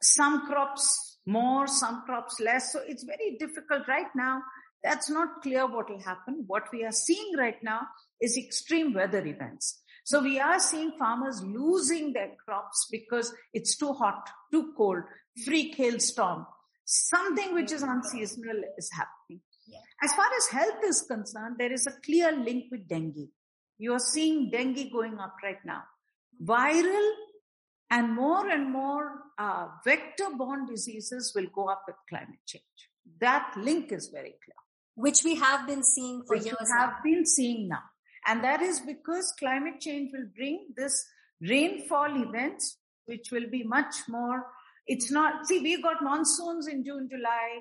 some 0.00 0.46
crops 0.46 1.18
more, 1.26 1.66
some 1.66 2.02
crops 2.06 2.40
less. 2.40 2.72
So 2.72 2.80
it's 2.86 3.04
very 3.04 3.36
difficult 3.38 3.86
right 3.86 4.10
now. 4.16 4.42
That's 4.82 5.10
not 5.10 5.42
clear 5.42 5.66
what 5.66 5.90
will 5.90 6.02
happen. 6.02 6.44
What 6.46 6.64
we 6.72 6.84
are 6.84 6.92
seeing 6.92 7.36
right 7.36 7.62
now 7.62 7.82
is 8.20 8.36
extreme 8.36 8.94
weather 8.94 9.24
events. 9.26 9.82
So 10.04 10.22
we 10.22 10.40
are 10.40 10.58
seeing 10.58 10.92
farmers 10.98 11.42
losing 11.42 12.14
their 12.14 12.30
crops 12.46 12.88
because 12.90 13.34
it's 13.52 13.76
too 13.76 13.92
hot, 13.92 14.28
too 14.50 14.72
cold, 14.76 15.02
freak 15.44 15.74
hailstorm. 15.76 16.46
Something 16.86 17.54
which 17.54 17.72
is 17.72 17.82
unseasonal 17.82 18.62
is 18.78 18.90
happening. 18.92 19.42
Yeah. 19.66 19.80
As 20.02 20.14
far 20.14 20.24
as 20.38 20.46
health 20.46 20.82
is 20.84 21.02
concerned, 21.02 21.56
there 21.58 21.72
is 21.72 21.86
a 21.86 21.92
clear 22.06 22.32
link 22.32 22.66
with 22.70 22.88
dengue. 22.88 23.28
You 23.76 23.92
are 23.92 23.98
seeing 23.98 24.50
dengue 24.50 24.90
going 24.90 25.18
up 25.18 25.34
right 25.42 25.62
now. 25.66 25.82
Viral 26.42 27.10
and 27.90 28.14
more 28.14 28.48
and 28.48 28.70
more 28.70 29.22
uh, 29.38 29.68
vector-borne 29.84 30.66
diseases 30.66 31.32
will 31.34 31.46
go 31.54 31.68
up 31.68 31.84
with 31.86 31.96
climate 32.08 32.40
change. 32.46 32.64
That 33.20 33.52
link 33.56 33.92
is 33.92 34.08
very 34.08 34.34
clear. 34.44 34.54
Which 34.94 35.24
we 35.24 35.36
have 35.36 35.66
been 35.66 35.82
seeing 35.82 36.22
for 36.26 36.36
Which 36.36 36.46
years 36.46 36.56
we 36.60 36.66
have 36.78 36.90
now. 36.90 36.98
been 37.04 37.24
seeing 37.24 37.68
now. 37.68 37.82
And 38.26 38.42
that 38.44 38.60
is 38.60 38.80
because 38.80 39.32
climate 39.38 39.80
change 39.80 40.10
will 40.12 40.28
bring 40.36 40.66
this 40.76 41.06
rainfall 41.40 42.22
events, 42.22 42.78
which 43.06 43.30
will 43.30 43.48
be 43.48 43.62
much 43.62 43.94
more, 44.08 44.44
it's 44.86 45.10
not, 45.10 45.46
see, 45.46 45.60
we 45.60 45.80
got 45.80 46.02
monsoons 46.02 46.66
in 46.66 46.84
June, 46.84 47.08
July, 47.10 47.60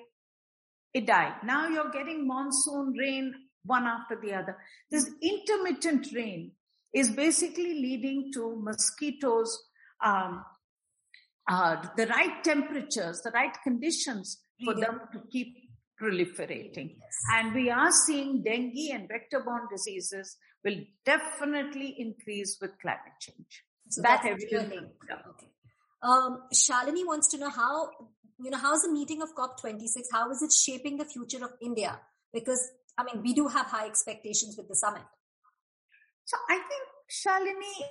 it 0.94 1.06
died. 1.06 1.36
Now 1.44 1.68
you're 1.68 1.92
getting 1.92 2.28
monsoon 2.28 2.94
rain 2.94 3.34
one 3.64 3.86
after 3.86 4.20
the 4.20 4.34
other. 4.34 4.58
This 4.90 5.10
intermittent 5.22 6.08
rain 6.16 6.52
is 6.94 7.10
basically 7.10 7.74
leading 7.76 8.32
to 8.34 8.56
mosquitoes, 8.60 9.67
um, 10.04 10.44
uh, 11.50 11.78
the 11.96 12.08
right 12.08 12.44
temperatures, 12.44 13.22
the 13.24 13.32
right 13.32 13.56
conditions 13.64 14.42
for 14.64 14.74
Breeding. 14.74 14.82
them 14.92 15.02
to 15.14 15.20
keep 15.32 15.56
proliferating. 16.02 16.96
Yes. 17.00 17.16
And 17.34 17.54
we 17.56 17.70
are 17.70 17.92
seeing 17.92 18.44
dengue 18.44 18.92
and 18.94 19.08
vector-borne 19.08 19.68
diseases 19.72 20.38
will 20.64 20.78
definitely 21.06 21.96
increase 21.98 22.58
with 22.62 22.72
climate 22.82 23.18
change. 23.20 23.64
So 23.90 24.02
that 24.02 24.22
that's 24.24 24.26
everything. 24.26 24.50
clear 24.50 24.60
evidence- 24.62 24.82
link. 24.84 24.94
yeah. 25.10 25.30
Okay. 25.32 25.48
Um, 26.04 26.44
Shalini 26.54 27.06
wants 27.08 27.30
to 27.30 27.38
know 27.38 27.50
how, 27.50 27.90
you 28.40 28.52
know, 28.52 28.58
how's 28.58 28.84
the 28.84 28.92
meeting 28.92 29.22
of 29.22 29.30
COP26? 29.34 30.04
How 30.12 30.30
is 30.30 30.42
it 30.44 30.52
shaping 30.52 30.98
the 30.98 31.06
future 31.06 31.44
of 31.44 31.52
India? 31.62 32.00
Because, 32.34 32.60
I 32.98 33.04
mean, 33.04 33.24
we 33.24 33.34
do 33.34 33.48
have 33.48 33.66
high 33.68 33.88
expectations 33.88 34.56
with 34.58 34.68
the 34.68 34.76
summit. 34.76 35.02
So 36.26 36.38
I 36.50 36.56
think, 36.58 36.84
Shalini, 37.10 37.88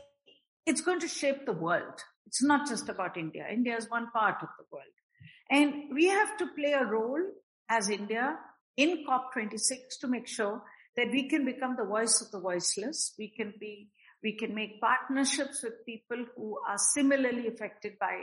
it's 0.67 0.81
going 0.81 1.01
to 1.01 1.09
shape 1.09 1.47
the 1.47 1.53
world. 1.53 2.03
It's 2.27 2.43
not 2.43 2.69
just 2.69 2.89
about 2.89 3.17
India. 3.17 3.47
India 3.51 3.77
is 3.77 3.89
one 3.89 4.11
part 4.11 4.43
of 4.43 4.49
the 4.59 4.65
world. 4.71 4.85
And 5.51 5.95
we 5.95 6.07
have 6.09 6.37
to 6.39 6.47
play 6.59 6.73
a 6.73 6.85
role 6.85 7.23
as 7.69 7.89
India 7.89 8.37
in 8.77 9.05
COP26 9.09 10.01
to 10.01 10.09
make 10.09 10.27
sure 10.27 10.63
that 10.97 11.11
we 11.11 11.29
can 11.29 11.45
become 11.45 11.77
the 11.77 11.85
voice 11.85 12.21
of 12.21 12.31
the 12.31 12.41
voiceless. 12.41 13.15
We 13.19 13.29
can 13.29 13.55
be, 13.61 13.91
we 14.23 14.37
can 14.37 14.55
make 14.55 14.81
partnerships 14.81 15.63
with 15.63 15.85
people 15.87 16.25
who 16.37 16.59
are 16.69 16.79
similarly 16.79 17.47
affected 17.47 17.99
by 18.01 18.23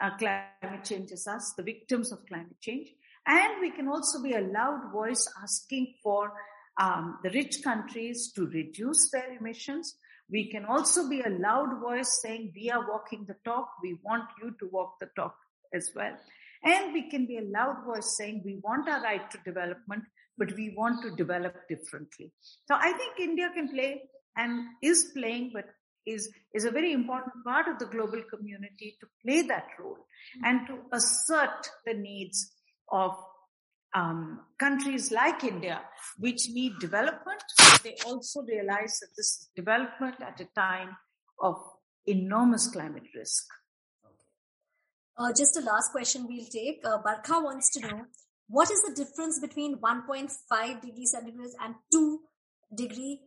uh, 0.00 0.16
climate 0.16 0.84
change 0.84 1.12
as 1.12 1.26
us, 1.26 1.54
the 1.56 1.62
victims 1.62 2.12
of 2.12 2.26
climate 2.26 2.60
change. 2.60 2.88
And 3.26 3.60
we 3.60 3.70
can 3.70 3.88
also 3.88 4.22
be 4.22 4.32
a 4.32 4.40
loud 4.40 4.90
voice 4.92 5.26
asking 5.42 5.94
for 6.02 6.32
um, 6.80 7.18
the 7.22 7.30
rich 7.30 7.62
countries 7.62 8.32
to 8.34 8.46
reduce 8.46 9.10
their 9.10 9.36
emissions. 9.38 9.96
We 10.30 10.50
can 10.50 10.64
also 10.64 11.08
be 11.08 11.22
a 11.22 11.28
loud 11.28 11.80
voice 11.80 12.20
saying 12.22 12.52
we 12.54 12.70
are 12.70 12.88
walking 12.88 13.24
the 13.26 13.36
talk. 13.44 13.68
We 13.82 13.98
want 14.04 14.24
you 14.42 14.54
to 14.60 14.68
walk 14.70 14.94
the 15.00 15.08
talk 15.16 15.34
as 15.74 15.90
well. 15.94 16.16
And 16.62 16.92
we 16.92 17.10
can 17.10 17.26
be 17.26 17.38
a 17.38 17.42
loud 17.42 17.84
voice 17.84 18.16
saying 18.16 18.42
we 18.44 18.60
want 18.62 18.88
our 18.88 19.02
right 19.02 19.30
to 19.30 19.38
development, 19.44 20.04
but 20.36 20.54
we 20.56 20.74
want 20.76 21.02
to 21.02 21.16
develop 21.16 21.54
differently. 21.68 22.32
So 22.68 22.74
I 22.74 22.92
think 22.92 23.18
India 23.18 23.50
can 23.54 23.68
play 23.68 24.02
and 24.36 24.66
is 24.82 25.10
playing, 25.14 25.50
but 25.52 25.64
is, 26.06 26.30
is 26.54 26.64
a 26.64 26.70
very 26.70 26.92
important 26.92 27.44
part 27.44 27.68
of 27.68 27.78
the 27.78 27.86
global 27.86 28.22
community 28.30 28.96
to 29.00 29.06
play 29.24 29.42
that 29.42 29.66
role 29.78 30.06
and 30.44 30.66
to 30.66 30.78
assert 30.92 31.68
the 31.86 31.94
needs 31.94 32.52
of 32.90 33.16
um, 33.94 34.40
countries 34.58 35.10
like 35.10 35.44
India, 35.44 35.80
which 36.18 36.48
need 36.48 36.78
development. 36.80 37.42
They 37.82 37.96
also 38.06 38.42
realize 38.42 38.98
that 39.00 39.08
this 39.16 39.26
is 39.26 39.48
development 39.56 40.16
at 40.20 40.40
a 40.40 40.48
time 40.54 40.96
of 41.40 41.56
enormous 42.06 42.68
climate 42.68 43.08
risk. 43.14 43.46
Uh, 45.18 45.32
just 45.36 45.56
a 45.56 45.60
last 45.60 45.92
question 45.92 46.26
we'll 46.28 46.46
take. 46.46 46.80
Uh, 46.84 46.98
Barkha 47.02 47.42
wants 47.42 47.70
to 47.74 47.80
know 47.80 48.04
what 48.48 48.70
is 48.70 48.82
the 48.82 48.94
difference 48.94 49.38
between 49.38 49.76
1.5 49.76 50.80
degrees 50.80 51.12
centigrade 51.12 51.50
and 51.62 51.74
2 51.92 52.20
degree 52.74 53.20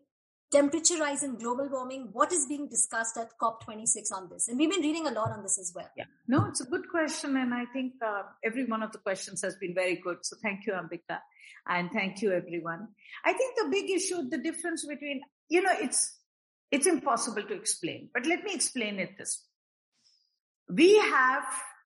temperature 0.54 0.98
rise 1.00 1.24
and 1.24 1.39
global 1.39 1.68
warming? 1.70 2.10
What 2.13 2.32
is 2.32 2.46
being 2.46 2.68
discussed 2.70 3.18
at 3.18 3.38
COP26 3.42 4.13
on 4.13 4.30
this? 4.30 4.48
And 4.48 4.58
we've 4.58 4.70
been 4.70 4.82
reading 4.82 5.08
a 5.08 5.12
lot 5.12 5.32
on 5.32 5.42
this 5.42 5.58
as 5.60 5.74
well. 5.76 5.89
Yeah, 5.98 6.06
no, 6.28 6.46
it's 6.46 6.62
a 6.62 6.66
good 6.66 6.88
question. 6.89 7.36
And 7.38 7.54
I 7.54 7.66
think 7.74 7.94
uh, 8.06 8.24
every 8.44 8.66
one 8.66 8.84
of 8.84 8.92
the 8.92 9.00
questions 9.00 9.42
has 9.42 9.56
been 9.56 9.74
very 9.74 9.96
good. 9.96 10.18
So 10.22 10.38
thank 10.42 10.66
you, 10.66 10.74
Ambika. 10.74 11.20
And 11.68 11.92
thank 11.92 12.22
you, 12.22 12.32
everyone. 12.32 12.89
I 13.26 13.34
think 13.34 13.56
the 13.58 13.70
big 13.70 13.89
issue, 13.89 14.30
the 14.30 14.38
difference 14.38 14.86
between, 14.86 15.22
you 15.50 15.62
know, 15.62 15.74
it's, 15.82 16.20
it's 16.72 16.88
impossible 16.88 17.44
to 17.44 17.54
explain, 17.54 18.10
but 18.13 18.26
let 18.26 18.44
me 18.44 18.54
explain 18.54 19.00
it 19.00 19.18
this 19.18 19.44
way. 20.70 20.76
We 20.76 20.98
have 20.98 21.46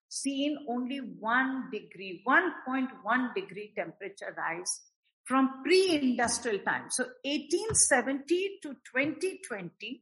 seen 0.10 0.58
only 0.70 0.98
one 0.98 1.70
degree, 1.72 2.24
1.1 2.28 3.36
degree 3.36 3.74
temperature 3.76 4.36
rise 4.38 4.82
from 5.28 5.62
pre-industrial 5.62 6.60
time. 6.60 6.86
So 6.90 7.04
1870 7.24 8.60
to 8.64 8.70
2020, 8.70 10.02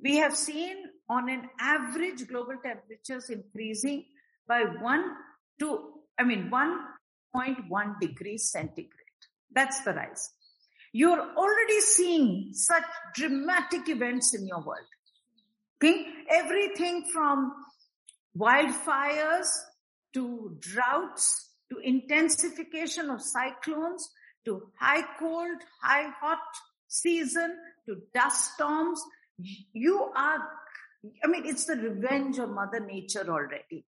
we 0.00 0.16
have 0.16 0.36
seen 0.36 0.76
on 1.08 1.28
an 1.28 1.48
average 1.58 2.28
global 2.28 2.54
temperatures 2.62 3.30
increasing 3.30 4.04
by 4.46 4.62
one 4.80 5.04
to, 5.58 5.92
I 6.16 6.22
mean, 6.22 6.50
1.1 6.50 8.00
degrees 8.00 8.50
centigrade. 8.50 8.94
That's 9.52 9.80
the 9.80 9.92
rise. 9.92 10.30
You're 10.92 11.34
already 11.36 11.80
seeing 11.80 12.50
such 12.52 12.84
dramatic 13.14 13.88
events 13.88 14.34
in 14.34 14.46
your 14.46 14.62
world. 14.62 14.86
Okay? 15.82 16.06
Everything 16.30 17.06
from 17.12 17.52
wildfires 18.38 19.48
to 20.14 20.56
droughts 20.60 21.50
to 21.70 21.78
intensification 21.78 23.10
of 23.10 23.20
cyclones 23.20 24.08
to 24.44 24.68
high 24.78 25.04
cold, 25.18 25.58
high 25.82 26.10
hot 26.20 26.38
season 26.88 27.56
to 27.86 27.96
dust 28.14 28.54
storms. 28.54 29.02
You 29.72 30.10
are, 30.16 30.38
I 31.24 31.26
mean, 31.28 31.46
it's 31.46 31.64
the 31.66 31.76
revenge 31.76 32.38
of 32.38 32.50
Mother 32.50 32.80
Nature 32.80 33.26
already. 33.28 33.84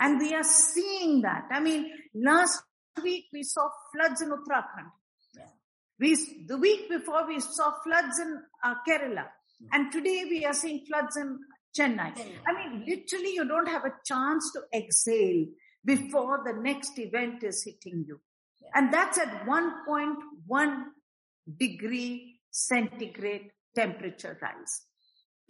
And 0.00 0.18
we 0.18 0.34
are 0.34 0.44
seeing 0.44 1.22
that. 1.22 1.46
I 1.50 1.60
mean, 1.60 1.90
last 2.14 2.62
week 3.02 3.26
we 3.32 3.42
saw 3.42 3.68
floods 3.92 4.20
in 4.20 4.30
Uttarakhand. 4.30 4.90
Yeah. 5.36 5.44
We, 5.98 6.44
the 6.46 6.58
week 6.58 6.88
before 6.88 7.26
we 7.26 7.40
saw 7.40 7.72
floods 7.84 8.18
in 8.18 8.42
uh, 8.64 8.74
Kerala. 8.88 9.26
And 9.70 9.92
today 9.92 10.24
we 10.28 10.44
are 10.44 10.52
seeing 10.52 10.84
floods 10.86 11.16
in 11.16 11.38
Chennai. 11.78 12.12
I 12.46 12.52
mean, 12.52 12.84
literally 12.86 13.34
you 13.34 13.46
don't 13.46 13.68
have 13.68 13.84
a 13.84 13.94
chance 14.04 14.52
to 14.52 14.62
exhale 14.76 15.46
before 15.84 16.42
the 16.44 16.52
next 16.52 16.98
event 16.98 17.42
is 17.44 17.62
hitting 17.64 18.04
you. 18.06 18.20
And 18.74 18.92
that's 18.92 19.18
at 19.18 19.46
1.1 19.46 20.84
degree 21.58 22.40
centigrade 22.50 23.50
temperature 23.74 24.38
rise. 24.40 24.82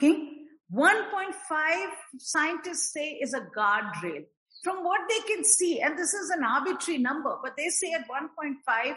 Okay. 0.03 0.29
1.5 0.75 1.87
scientists 2.19 2.93
say 2.93 3.19
is 3.21 3.35
a 3.35 3.47
guardrail. 3.57 4.25
From 4.65 4.85
what 4.85 5.01
they 5.09 5.21
can 5.35 5.45
see, 5.45 5.81
and 5.81 5.99
this 5.99 6.15
is 6.15 6.31
an 6.31 6.45
arbitrary 6.45 6.99
number, 6.99 7.37
but 7.43 7.57
they 7.57 7.69
say 7.69 7.93
at 7.93 8.09
1.5, 8.09 8.95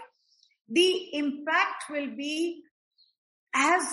the 0.69 1.09
impact 1.13 1.89
will 1.89 2.15
be 2.15 2.61
as 3.53 3.83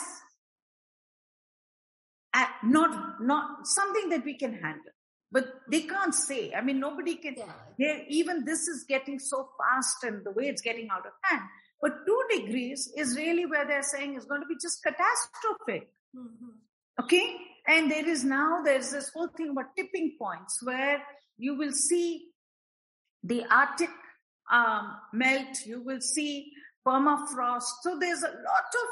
uh, 2.34 2.46
not 2.64 3.22
not 3.22 3.66
something 3.66 4.08
that 4.10 4.24
we 4.24 4.34
can 4.34 4.52
handle 4.54 4.92
but 5.32 5.46
they 5.70 5.80
can't 5.82 6.14
say. 6.14 6.52
I 6.52 6.60
mean, 6.60 6.78
nobody 6.78 7.16
can. 7.16 7.36
Yeah. 7.78 8.00
Even 8.08 8.44
this 8.44 8.68
is 8.68 8.84
getting 8.86 9.18
so 9.18 9.48
fast, 9.58 10.04
and 10.04 10.24
the 10.24 10.30
way 10.30 10.44
it's 10.48 10.62
getting 10.62 10.88
out 10.92 11.06
of 11.06 11.12
hand. 11.22 11.42
But 11.80 12.06
two 12.06 12.22
degrees 12.30 12.92
is 12.96 13.16
really 13.16 13.46
where 13.46 13.66
they're 13.66 13.82
saying 13.82 14.14
is 14.14 14.26
going 14.26 14.42
to 14.42 14.46
be 14.46 14.56
just 14.60 14.82
catastrophic. 14.84 15.88
Mm-hmm. 16.14 17.02
Okay, 17.02 17.36
and 17.66 17.90
there 17.90 18.06
is 18.06 18.22
now 18.22 18.62
there's 18.62 18.90
this 18.90 19.10
whole 19.14 19.28
thing 19.36 19.50
about 19.50 19.74
tipping 19.76 20.16
points 20.18 20.60
where 20.62 21.02
you 21.38 21.56
will 21.56 21.72
see 21.72 22.26
the 23.24 23.44
Arctic 23.50 23.90
um, 24.50 24.96
melt. 25.14 25.64
You 25.64 25.82
will 25.82 26.02
see 26.02 26.52
permafrost. 26.86 27.80
So 27.82 27.98
there's 27.98 28.22
a 28.22 28.26
lot 28.26 28.70
of 28.82 28.88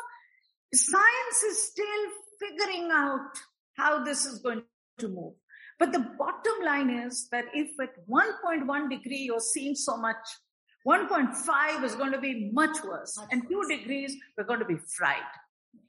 science 0.74 1.42
is 1.48 1.70
still 1.70 2.04
figuring 2.40 2.88
out 2.92 3.30
how 3.76 4.04
this 4.04 4.24
is 4.24 4.38
going 4.38 4.62
to 4.98 5.08
move. 5.08 5.34
But 5.80 5.92
the 5.92 6.06
bottom 6.18 6.64
line 6.64 6.90
is 6.90 7.28
that 7.32 7.46
if 7.54 7.70
at 7.80 8.06
1.1 8.08 8.90
degree 8.90 9.22
you're 9.22 9.40
seeing 9.40 9.74
so 9.74 9.96
much, 9.96 10.16
1.5 10.86 11.84
is 11.84 11.94
going 11.96 12.12
to 12.12 12.20
be 12.20 12.50
much 12.52 12.84
worse. 12.84 13.16
Much 13.16 13.28
and 13.32 13.42
worse. 13.50 13.66
2 13.68 13.78
degrees, 13.78 14.16
we're 14.36 14.44
going 14.44 14.60
to 14.60 14.66
be 14.66 14.76
fried. 14.96 15.16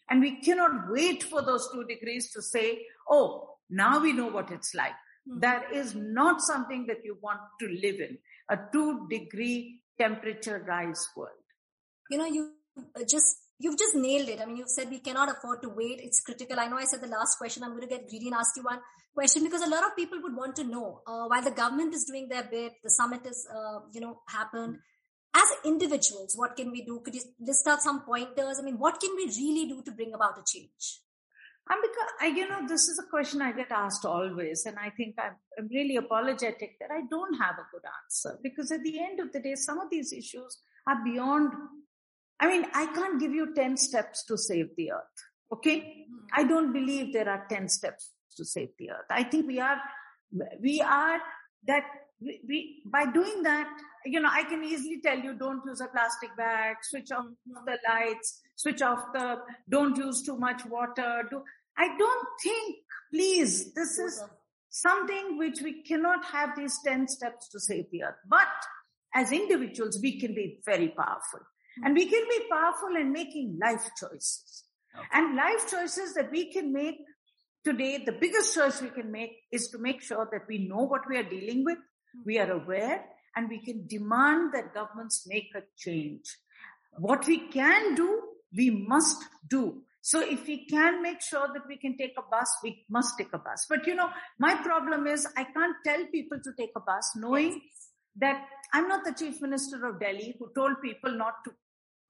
And 0.09 0.21
we 0.21 0.41
cannot 0.41 0.89
wait 0.89 1.23
for 1.23 1.41
those 1.41 1.69
2 1.73 1.85
degrees 1.85 2.31
to 2.31 2.41
say, 2.41 2.85
oh, 3.09 3.57
now 3.69 3.99
we 3.99 4.13
know 4.13 4.27
what 4.27 4.49
it's 4.49 4.73
like. 4.73 4.91
Mm-hmm. 5.29 5.39
That 5.41 5.73
is 5.73 5.93
not 5.95 6.41
something 6.41 6.87
that 6.87 7.03
you 7.03 7.17
want 7.21 7.41
to 7.59 7.67
live 7.67 7.99
in. 7.99 8.17
A 8.49 8.57
2 8.71 9.07
degree 9.09 9.81
temperature 9.99 10.63
rise 10.67 11.07
world. 11.15 11.29
You 12.09 12.17
know, 12.17 12.25
you 12.25 12.53
just 13.09 13.37
you've 13.61 13.77
just 13.77 13.95
nailed 13.95 14.29
it. 14.29 14.41
I 14.41 14.45
mean, 14.45 14.57
you've 14.57 14.69
said 14.69 14.89
we 14.89 14.99
cannot 14.99 15.29
afford 15.29 15.61
to 15.61 15.69
wait. 15.69 15.99
It's 16.03 16.21
critical. 16.21 16.59
I 16.59 16.67
know 16.67 16.77
I 16.77 16.85
said 16.85 17.01
the 17.01 17.07
last 17.07 17.37
question. 17.37 17.63
I'm 17.63 17.71
going 17.71 17.87
to 17.87 17.87
get 17.87 18.09
greedy 18.09 18.27
and 18.27 18.35
ask 18.35 18.55
you 18.55 18.63
one 18.63 18.79
question 19.13 19.43
because 19.43 19.61
a 19.61 19.69
lot 19.69 19.83
of 19.85 19.95
people 19.95 20.21
would 20.21 20.35
want 20.35 20.55
to 20.55 20.63
know 20.63 21.01
uh, 21.07 21.25
while 21.27 21.41
the 21.41 21.51
government 21.51 21.93
is 21.93 22.05
doing 22.05 22.27
their 22.29 22.43
bit, 22.43 22.73
the 22.83 22.89
summit 22.89 23.25
is, 23.25 23.47
uh, 23.53 23.79
you 23.93 24.01
know, 24.01 24.19
happened. 24.27 24.77
As 25.33 25.49
individuals, 25.63 26.35
what 26.35 26.57
can 26.57 26.71
we 26.71 26.83
do? 26.83 26.99
Could 27.03 27.15
you 27.15 27.21
list 27.39 27.65
out 27.67 27.81
some 27.81 28.01
pointers? 28.01 28.59
I 28.59 28.63
mean, 28.63 28.77
what 28.77 28.99
can 28.99 29.15
we 29.15 29.25
really 29.27 29.67
do 29.67 29.81
to 29.83 29.91
bring 29.91 30.13
about 30.13 30.37
a 30.37 30.43
change? 30.45 30.99
Ambika, 31.69 32.03
I, 32.19 32.27
you 32.27 32.49
know, 32.49 32.67
this 32.67 32.89
is 32.89 32.99
a 32.99 33.09
question 33.09 33.41
I 33.41 33.53
get 33.53 33.71
asked 33.71 34.03
always, 34.03 34.65
and 34.65 34.77
I 34.77 34.89
think 34.89 35.15
I'm, 35.17 35.35
I'm 35.57 35.69
really 35.69 35.95
apologetic 35.95 36.77
that 36.79 36.89
I 36.91 37.01
don't 37.09 37.35
have 37.35 37.55
a 37.55 37.67
good 37.71 37.83
answer 38.03 38.37
because 38.43 38.71
at 38.71 38.83
the 38.83 38.99
end 38.99 39.21
of 39.21 39.31
the 39.31 39.39
day, 39.39 39.55
some 39.55 39.79
of 39.79 39.89
these 39.89 40.11
issues 40.11 40.57
are 40.87 41.01
beyond 41.05 41.53
I 42.41 42.47
mean, 42.47 42.65
I 42.73 42.87
can't 42.87 43.19
give 43.19 43.31
you 43.31 43.53
10 43.53 43.77
steps 43.77 44.25
to 44.25 44.37
save 44.37 44.75
the 44.75 44.91
earth. 44.93 45.17
Okay. 45.53 45.77
Mm-hmm. 45.77 46.25
I 46.33 46.43
don't 46.43 46.73
believe 46.73 47.13
there 47.13 47.29
are 47.29 47.45
10 47.47 47.69
steps 47.69 48.11
to 48.37 48.43
save 48.43 48.69
the 48.79 48.91
earth. 48.91 49.05
I 49.09 49.23
think 49.23 49.47
we 49.47 49.59
are, 49.59 49.79
we 50.59 50.81
are 50.81 51.19
that 51.67 51.83
we, 52.19 52.41
we, 52.47 52.81
by 52.85 53.05
doing 53.05 53.43
that, 53.43 53.67
you 54.05 54.19
know, 54.19 54.29
I 54.31 54.43
can 54.43 54.63
easily 54.63 54.99
tell 55.03 55.19
you 55.19 55.33
don't 55.33 55.61
use 55.65 55.81
a 55.81 55.87
plastic 55.87 56.35
bag, 56.35 56.77
switch 56.81 57.11
off 57.11 57.25
mm-hmm. 57.25 57.65
the 57.65 57.77
lights, 57.87 58.41
switch 58.55 58.81
off 58.81 59.05
the, 59.13 59.37
don't 59.69 59.95
use 59.97 60.23
too 60.23 60.37
much 60.37 60.65
water. 60.65 61.27
Do, 61.29 61.43
I 61.77 61.95
don't 61.97 62.27
think, 62.41 62.77
please, 63.13 63.73
this 63.73 63.99
is 63.99 64.23
something 64.69 65.37
which 65.37 65.61
we 65.61 65.83
cannot 65.83 66.25
have 66.25 66.55
these 66.55 66.79
10 66.85 67.07
steps 67.07 67.49
to 67.49 67.59
save 67.59 67.85
the 67.91 68.03
earth. 68.03 68.15
But 68.27 68.47
as 69.13 69.31
individuals, 69.31 69.99
we 70.01 70.19
can 70.19 70.33
be 70.33 70.59
very 70.65 70.89
powerful. 70.89 71.41
And 71.83 71.95
we 71.95 72.05
can 72.05 72.23
be 72.29 72.45
powerful 72.49 72.95
in 72.99 73.11
making 73.11 73.59
life 73.61 73.89
choices. 73.99 74.63
Okay. 74.95 75.07
And 75.13 75.35
life 75.35 75.69
choices 75.69 76.13
that 76.15 76.31
we 76.31 76.51
can 76.51 76.73
make 76.73 76.97
today, 77.63 78.03
the 78.03 78.11
biggest 78.11 78.53
choice 78.55 78.81
we 78.81 78.89
can 78.89 79.11
make 79.11 79.31
is 79.51 79.69
to 79.69 79.77
make 79.77 80.01
sure 80.01 80.27
that 80.31 80.41
we 80.47 80.67
know 80.67 80.83
what 80.83 81.01
we 81.09 81.17
are 81.17 81.29
dealing 81.29 81.63
with, 81.63 81.77
hmm. 81.77 82.21
we 82.25 82.39
are 82.39 82.51
aware, 82.51 83.05
and 83.35 83.49
we 83.49 83.59
can 83.59 83.87
demand 83.87 84.53
that 84.53 84.73
governments 84.73 85.25
make 85.27 85.49
a 85.55 85.61
change. 85.77 86.37
What 86.97 87.25
we 87.27 87.47
can 87.47 87.95
do, 87.95 88.21
we 88.55 88.69
must 88.69 89.23
do. 89.49 89.83
So 90.01 90.19
if 90.19 90.47
we 90.47 90.65
can 90.65 91.01
make 91.01 91.21
sure 91.21 91.47
that 91.53 91.67
we 91.67 91.77
can 91.77 91.95
take 91.95 92.13
a 92.17 92.23
bus, 92.23 92.57
we 92.63 92.85
must 92.89 93.17
take 93.17 93.31
a 93.33 93.37
bus. 93.37 93.67
But 93.69 93.85
you 93.85 93.95
know, 93.95 94.09
my 94.39 94.55
problem 94.55 95.05
is 95.07 95.27
I 95.37 95.43
can't 95.43 95.75
tell 95.85 96.03
people 96.11 96.39
to 96.43 96.51
take 96.57 96.71
a 96.75 96.79
bus 96.79 97.11
knowing 97.15 97.51
yes. 97.51 97.89
that 98.17 98.45
I'm 98.73 98.87
not 98.87 99.05
the 99.05 99.13
chief 99.13 99.41
minister 99.41 99.85
of 99.85 99.99
Delhi 99.99 100.35
who 100.39 100.49
told 100.55 100.81
people 100.81 101.15
not 101.15 101.35
to 101.45 101.51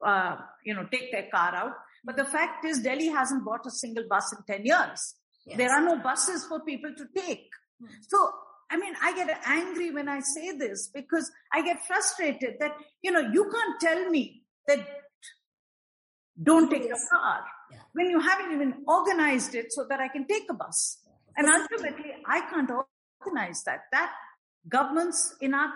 uh, 0.06 0.38
you 0.66 0.74
know, 0.74 0.86
take 0.92 1.12
their 1.12 1.28
car 1.34 1.56
out. 1.56 1.74
But 2.04 2.18
the 2.18 2.26
fact 2.26 2.66
is 2.66 2.80
Delhi 2.80 3.08
hasn't 3.08 3.46
bought 3.46 3.66
a 3.66 3.72
single 3.72 4.06
bus 4.10 4.34
in 4.34 4.56
10 4.56 4.66
years. 4.66 5.16
Yes. 5.46 5.58
There 5.58 5.72
are 5.72 5.84
no 5.84 5.98
buses 6.02 6.46
for 6.46 6.60
people 6.62 6.94
to 6.96 7.06
take. 7.16 7.48
Hmm. 7.80 7.88
So, 8.08 8.30
I 8.70 8.78
mean, 8.78 8.94
I 9.02 9.14
get 9.16 9.42
angry 9.46 9.92
when 9.92 10.08
I 10.08 10.20
say 10.22 10.58
this 10.58 10.90
because 10.94 11.30
I 11.54 11.62
get 11.62 11.86
frustrated 11.86 12.56
that, 12.60 12.72
you 13.02 13.12
know, 13.12 13.20
you 13.20 13.52
can't 13.52 13.80
tell 13.80 14.10
me 14.10 14.44
that 14.68 14.88
don't 16.42 16.70
take 16.70 16.84
yes. 16.84 17.06
a 17.12 17.16
car 17.16 17.44
yeah. 17.72 17.78
when 17.94 18.10
you 18.10 18.20
haven't 18.20 18.54
even 18.54 18.84
organized 18.88 19.56
it 19.56 19.72
so 19.72 19.86
that 19.90 20.00
I 20.00 20.08
can 20.08 20.26
take 20.26 20.44
a 20.50 20.54
bus. 20.54 21.00
And 21.38 21.48
ultimately, 21.48 22.12
I 22.28 22.42
can't 22.50 22.70
organize 23.26 23.64
that. 23.64 23.82
That 23.92 24.12
governments 24.68 25.36
in 25.42 25.54
our 25.54 25.72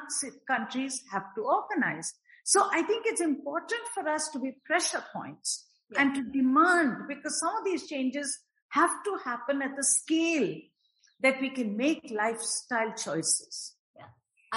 countries 0.48 1.04
have 1.12 1.24
to 1.36 1.42
organize. 1.42 2.14
So 2.45 2.67
I 2.71 2.84
think 2.84 3.05
it's 3.08 3.21
important 3.21 3.81
for 3.95 4.08
us 4.08 4.29
to 4.29 4.39
be 4.39 4.51
pressure 4.65 5.03
points 5.12 5.65
yeah. 5.89 6.03
and 6.03 6.13
to 6.13 6.23
demand 6.31 7.08
because 7.08 7.39
some 7.39 7.55
of 7.58 7.65
these 7.65 7.88
changes 7.88 8.38
have 8.69 8.91
to 9.03 9.17
happen 9.25 9.63
at 9.63 9.75
the 9.75 9.84
scale 9.84 10.55
that 11.21 11.41
we 11.41 11.49
can 11.49 11.75
make 11.75 12.13
lifestyle 12.15 12.93
choices. 12.93 13.73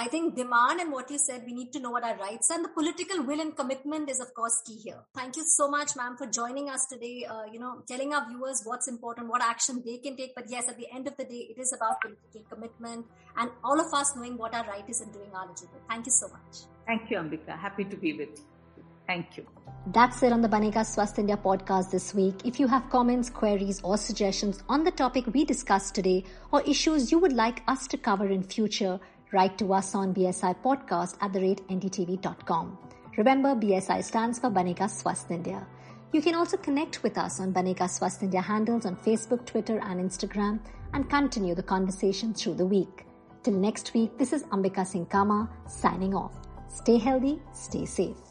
I 0.01 0.07
think 0.07 0.35
demand 0.35 0.79
and 0.79 0.93
what 0.93 1.11
you 1.11 1.17
said, 1.17 1.43
we 1.45 1.51
need 1.51 1.73
to 1.73 1.79
know 1.81 1.89
what 1.89 2.05
our 2.05 2.15
rights 2.15 2.49
and 2.51 2.63
the 2.63 2.69
political 2.69 3.21
will 3.21 3.41
and 3.41 3.53
commitment 3.53 4.09
is 4.09 4.21
of 4.21 4.33
course 4.33 4.61
key 4.65 4.77
here. 4.83 4.99
Thank 5.13 5.35
you 5.35 5.43
so 5.45 5.69
much, 5.69 5.97
ma'am, 5.97 6.15
for 6.17 6.25
joining 6.25 6.69
us 6.69 6.85
today. 6.89 7.25
Uh, 7.29 7.43
you 7.51 7.59
know, 7.59 7.83
telling 7.85 8.13
our 8.13 8.25
viewers 8.29 8.61
what's 8.63 8.87
important, 8.87 9.27
what 9.27 9.41
action 9.43 9.83
they 9.85 9.97
can 9.97 10.15
take. 10.15 10.35
But 10.35 10.45
yes, 10.47 10.69
at 10.69 10.77
the 10.77 10.87
end 10.95 11.09
of 11.09 11.17
the 11.17 11.25
day, 11.25 11.41
it 11.49 11.59
is 11.59 11.73
about 11.73 11.99
political 11.99 12.43
commitment 12.49 13.07
and 13.35 13.51
all 13.61 13.77
of 13.77 13.93
us 13.93 14.15
knowing 14.15 14.37
what 14.37 14.55
our 14.55 14.65
right 14.67 14.89
is 14.89 15.01
and 15.01 15.11
doing 15.11 15.31
our 15.33 15.49
little 15.49 15.67
bit. 15.67 15.81
Thank 15.89 16.05
you 16.05 16.13
so 16.13 16.29
much. 16.29 16.63
Thank 16.87 17.11
you, 17.11 17.17
Ambika. 17.17 17.59
Happy 17.59 17.83
to 17.83 17.97
be 17.97 18.13
with 18.13 18.39
you. 18.39 18.83
Thank 19.05 19.35
you. 19.35 19.45
That's 19.87 20.23
it 20.23 20.31
on 20.31 20.41
the 20.41 20.47
Banega 20.47 20.85
Swasth 20.93 21.19
India 21.19 21.35
podcast 21.35 21.91
this 21.91 22.13
week. 22.13 22.45
If 22.45 22.57
you 22.59 22.67
have 22.67 22.89
comments, 22.89 23.29
queries, 23.29 23.81
or 23.83 23.97
suggestions 23.97 24.63
on 24.69 24.83
the 24.85 24.91
topic 24.91 25.25
we 25.33 25.43
discussed 25.43 25.95
today 25.95 26.23
or 26.53 26.61
issues 26.61 27.11
you 27.11 27.19
would 27.19 27.33
like 27.33 27.63
us 27.67 27.87
to 27.87 27.97
cover 27.97 28.27
in 28.27 28.43
future, 28.43 28.99
write 29.31 29.57
to 29.57 29.73
us 29.73 29.95
on 29.95 30.13
BSI 30.13 30.55
podcast 30.63 31.17
at 31.21 31.33
the 31.33 31.41
rate 31.41 31.67
ndtv.com. 31.67 32.77
Remember, 33.17 33.49
BSI 33.49 34.03
stands 34.03 34.39
for 34.39 34.49
Banega 34.49 34.87
Swasth 34.89 35.29
India. 35.29 35.65
You 36.11 36.21
can 36.21 36.35
also 36.35 36.57
connect 36.57 37.03
with 37.03 37.17
us 37.17 37.39
on 37.39 37.53
Banega 37.53 37.87
Swasth 37.87 38.23
India 38.23 38.41
handles 38.41 38.85
on 38.85 38.95
Facebook, 38.95 39.45
Twitter, 39.45 39.79
and 39.79 39.99
Instagram 39.99 40.59
and 40.93 41.09
continue 41.09 41.53
the 41.53 41.63
conversation 41.63 42.33
through 42.33 42.55
the 42.55 42.65
week. 42.65 43.05
Till 43.43 43.53
next 43.53 43.93
week, 43.93 44.17
this 44.17 44.33
is 44.33 44.43
Ambika 44.45 44.85
Singh 44.85 45.05
Kama 45.05 45.49
signing 45.67 46.15
off. 46.15 46.33
Stay 46.67 46.97
healthy, 46.97 47.39
stay 47.53 47.85
safe. 47.85 48.28